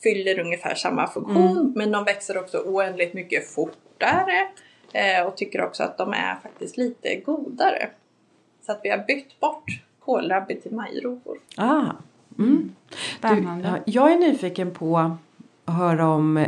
[0.03, 1.73] fyller ungefär samma funktion mm.
[1.75, 4.47] men de växer också oändligt mycket fortare
[4.93, 7.89] eh, och tycker också att de är faktiskt lite godare.
[8.65, 9.65] Så att vi har bytt bort
[9.99, 11.39] kålrabbi till majrovor.
[11.57, 11.85] Ah.
[12.37, 12.75] Mm.
[13.21, 13.47] Du,
[13.85, 16.45] jag är nyfiken på att höra om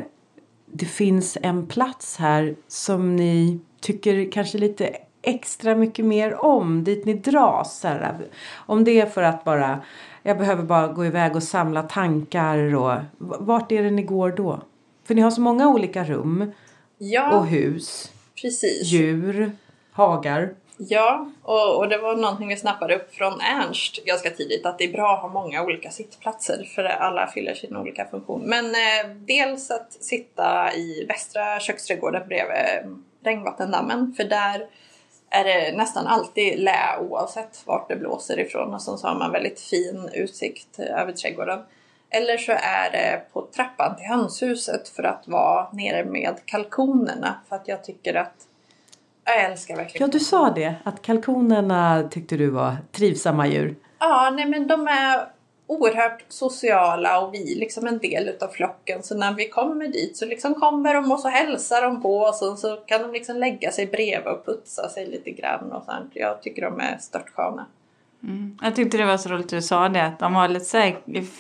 [0.65, 4.97] det finns en plats här som ni tycker kanske lite
[5.28, 7.84] extra mycket mer om, dit ni dras.
[7.84, 8.17] Här.
[8.55, 9.82] Om det är för att bara,
[10.23, 14.61] jag behöver bara gå iväg och samla tankar och vart är det ni går då?
[15.03, 16.51] För ni har så många olika rum
[16.97, 18.11] ja, och hus,
[18.41, 18.91] precis.
[18.91, 19.51] djur,
[19.91, 20.53] hagar.
[20.78, 24.84] Ja, och, och det var någonting vi snappade upp från Ernst ganska tidigt att det
[24.84, 28.41] är bra att ha många olika sittplatser för alla fyller sin olika funktion.
[28.45, 34.67] Men eh, dels att sitta i västra köksträdgården bredvid regnvattendammen för där
[35.30, 39.59] är det nästan alltid lä oavsett vart det blåser ifrån och så har man väldigt
[39.59, 41.59] fin utsikt över trädgården.
[42.09, 47.55] Eller så är det på trappan till hönshuset för att vara nere med kalkonerna för
[47.55, 48.36] att jag tycker att
[49.25, 50.75] jag älskar verkligen Ja, du sa det.
[50.84, 53.75] Att kalkonerna tyckte du var trivsamma djur.
[53.99, 55.36] Ja, nej men de är
[55.68, 59.03] oerhört sociala och vi är liksom en del utav flocken.
[59.03, 62.41] Så när vi kommer dit så liksom kommer de och så hälsar de på oss
[62.41, 66.11] och så kan de liksom lägga sig bredvid och putsa sig lite grann och sånt.
[66.13, 67.65] Jag tycker de är störtsköna.
[68.24, 68.57] Mm.
[68.61, 70.91] Jag tyckte det var så roligt du sa det, att de var lite så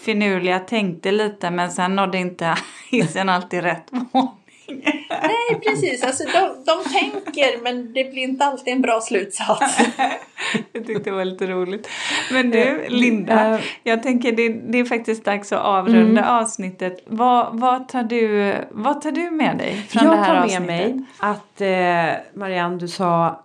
[0.03, 2.55] finurliga, tänkte lite men sen nådde inte
[2.91, 4.27] hissen alltid rätt mål.
[4.67, 9.79] Nej precis, alltså de, de tänker men det blir inte alltid en bra slutsats.
[10.71, 11.89] jag tyckte det var lite roligt.
[12.31, 16.35] Men du eh, Linda, jag tänker det, det är faktiskt dags att avrunda mm.
[16.35, 17.03] avsnittet.
[17.05, 20.59] Vad, vad, tar du, vad tar du med dig från jag det här avsnittet?
[20.59, 23.43] Jag tar med mig att eh, Marianne du sa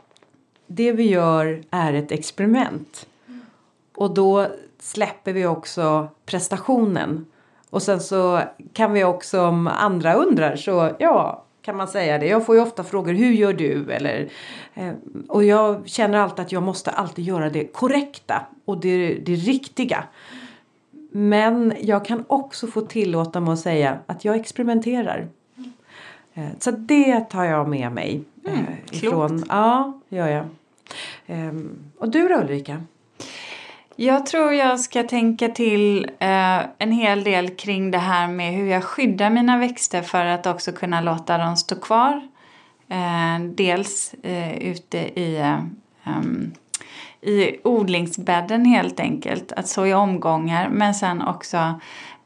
[0.66, 3.07] det vi gör är ett experiment.
[3.95, 4.47] Och då
[4.81, 7.27] släpper vi också prestationen.
[7.73, 8.41] Och sen så
[8.73, 12.27] kan vi också om andra undrar så ja kan man säga det.
[12.27, 13.93] Jag får ju ofta frågor hur gör du?
[13.93, 14.29] Eller,
[14.75, 14.93] eh,
[15.29, 20.05] och jag känner alltid att jag måste alltid göra det korrekta och det, det riktiga.
[21.11, 25.29] Men jag kan också få tillåta mig att säga att jag experimenterar.
[26.35, 28.23] Eh, så det tar jag med mig.
[28.45, 29.29] Eh, mm, ifrån.
[29.29, 29.47] Klokt.
[29.49, 30.45] Ja, gör jag.
[31.27, 31.53] Eh,
[31.99, 32.83] och du då Ulrika?
[34.03, 38.66] Jag tror jag ska tänka till eh, en hel del kring det här med hur
[38.66, 42.28] jag skyddar mina växter för att också kunna låta dem stå kvar.
[42.88, 45.36] Eh, dels eh, ute i,
[46.05, 46.20] eh,
[47.30, 51.80] i odlingsbädden helt enkelt, att så i omgångar men sen också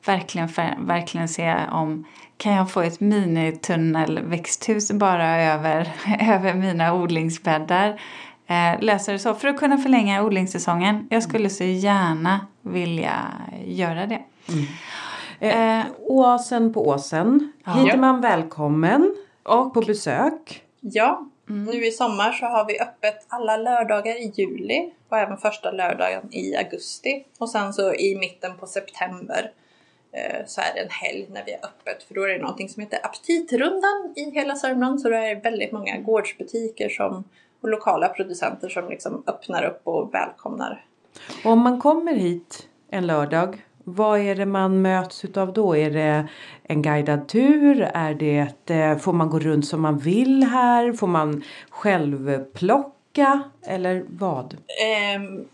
[0.07, 0.49] verkligen,
[0.79, 2.05] verkligen se om
[2.37, 8.01] kan jag få ett minitunnelväxthus bara över, över mina odlingsbäddar
[8.47, 11.07] eh, lösa det så för att kunna förlänga odlingssäsongen.
[11.11, 13.33] Jag skulle så gärna vilja
[13.65, 14.23] göra det.
[14.49, 14.65] Mm.
[15.41, 17.53] Eh, eh, åsen på Åsen.
[17.65, 17.73] Ja.
[17.73, 20.63] Hit är man välkommen och på besök.
[20.81, 21.65] Ja, mm.
[21.65, 26.35] nu i sommar så har vi öppet alla lördagar i juli och även första lördagen
[26.35, 27.25] i augusti.
[27.39, 29.51] Och sen så i mitten på september
[30.13, 32.69] eh, så är det en helg när vi är öppet för då är det någonting
[32.69, 37.25] som heter aptitrundan i hela Sörmland så det är väldigt många gårdsbutiker som
[37.67, 40.85] och lokala producenter som liksom öppnar upp och välkomnar.
[41.45, 45.77] Och om man kommer hit en lördag, vad är det man möts utav då?
[45.77, 46.29] Är det
[46.63, 47.91] en guidad tur?
[47.95, 50.93] Är det, eh, får man gå runt som man vill här?
[50.93, 53.43] Får man själv plocka?
[53.63, 54.57] Eller vad?
[55.17, 55.49] Um,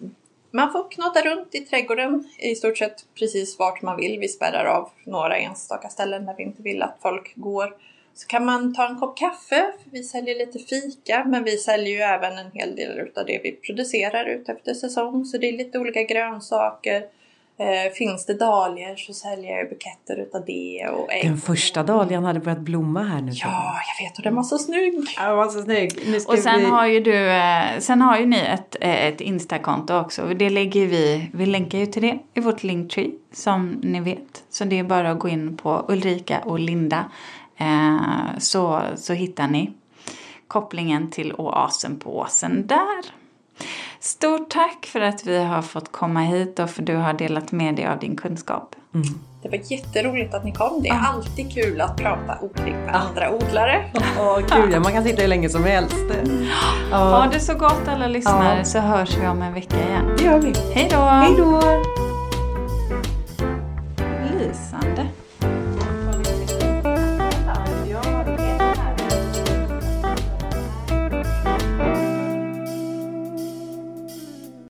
[0.51, 4.19] man får knata runt i trädgården i stort sett precis vart man vill.
[4.21, 7.75] Vi spärrar av några enstaka ställen där vi inte vill att folk går.
[8.15, 12.01] Så kan man ta en kopp kaffe, vi säljer lite fika men vi säljer ju
[12.01, 15.25] även en hel del av det vi producerar ut efter säsong.
[15.25, 17.03] Så det är lite olika grönsaker.
[17.59, 21.25] Eh, finns det dahlior så säljer jag buketter utav det och ägg.
[21.25, 23.33] Den första dahlian hade börjat blomma här nu.
[23.35, 24.95] Ja, jag vet och den var så snygg.
[25.17, 25.93] Ja, den var så snygg.
[26.29, 26.67] och sen vi...
[26.67, 30.27] har ju du, eh, sen har ju ni ett, eh, ett Instakonto också.
[30.27, 34.45] Det lägger vi, vi länkar ju till det i vårt Linktree som ni vet.
[34.51, 37.05] Så det är bara att gå in på Ulrika och Linda
[37.57, 39.73] Eh, så, så hittar ni
[40.49, 43.23] kopplingen till oasen på åsen där.
[44.01, 47.53] Stort tack för att vi har fått komma hit och för att du har delat
[47.53, 48.77] med dig av din kunskap.
[48.95, 49.07] Mm.
[49.43, 50.83] Det var jätteroligt att ni kom.
[50.83, 51.13] Det är ah.
[51.13, 52.99] alltid kul att prata odling med ah.
[52.99, 53.85] andra odlare.
[54.19, 55.97] Åh, gud ja, man kan sitta hur länge som helst.
[56.11, 56.47] Mm.
[56.91, 58.65] Ha det så gott alla lyssnare ah.
[58.65, 60.15] så hörs vi om en vecka igen.
[60.19, 60.53] Det gör vi.
[60.75, 60.97] Hej då!
[60.97, 61.61] Hej då!
[64.39, 65.07] Lysande.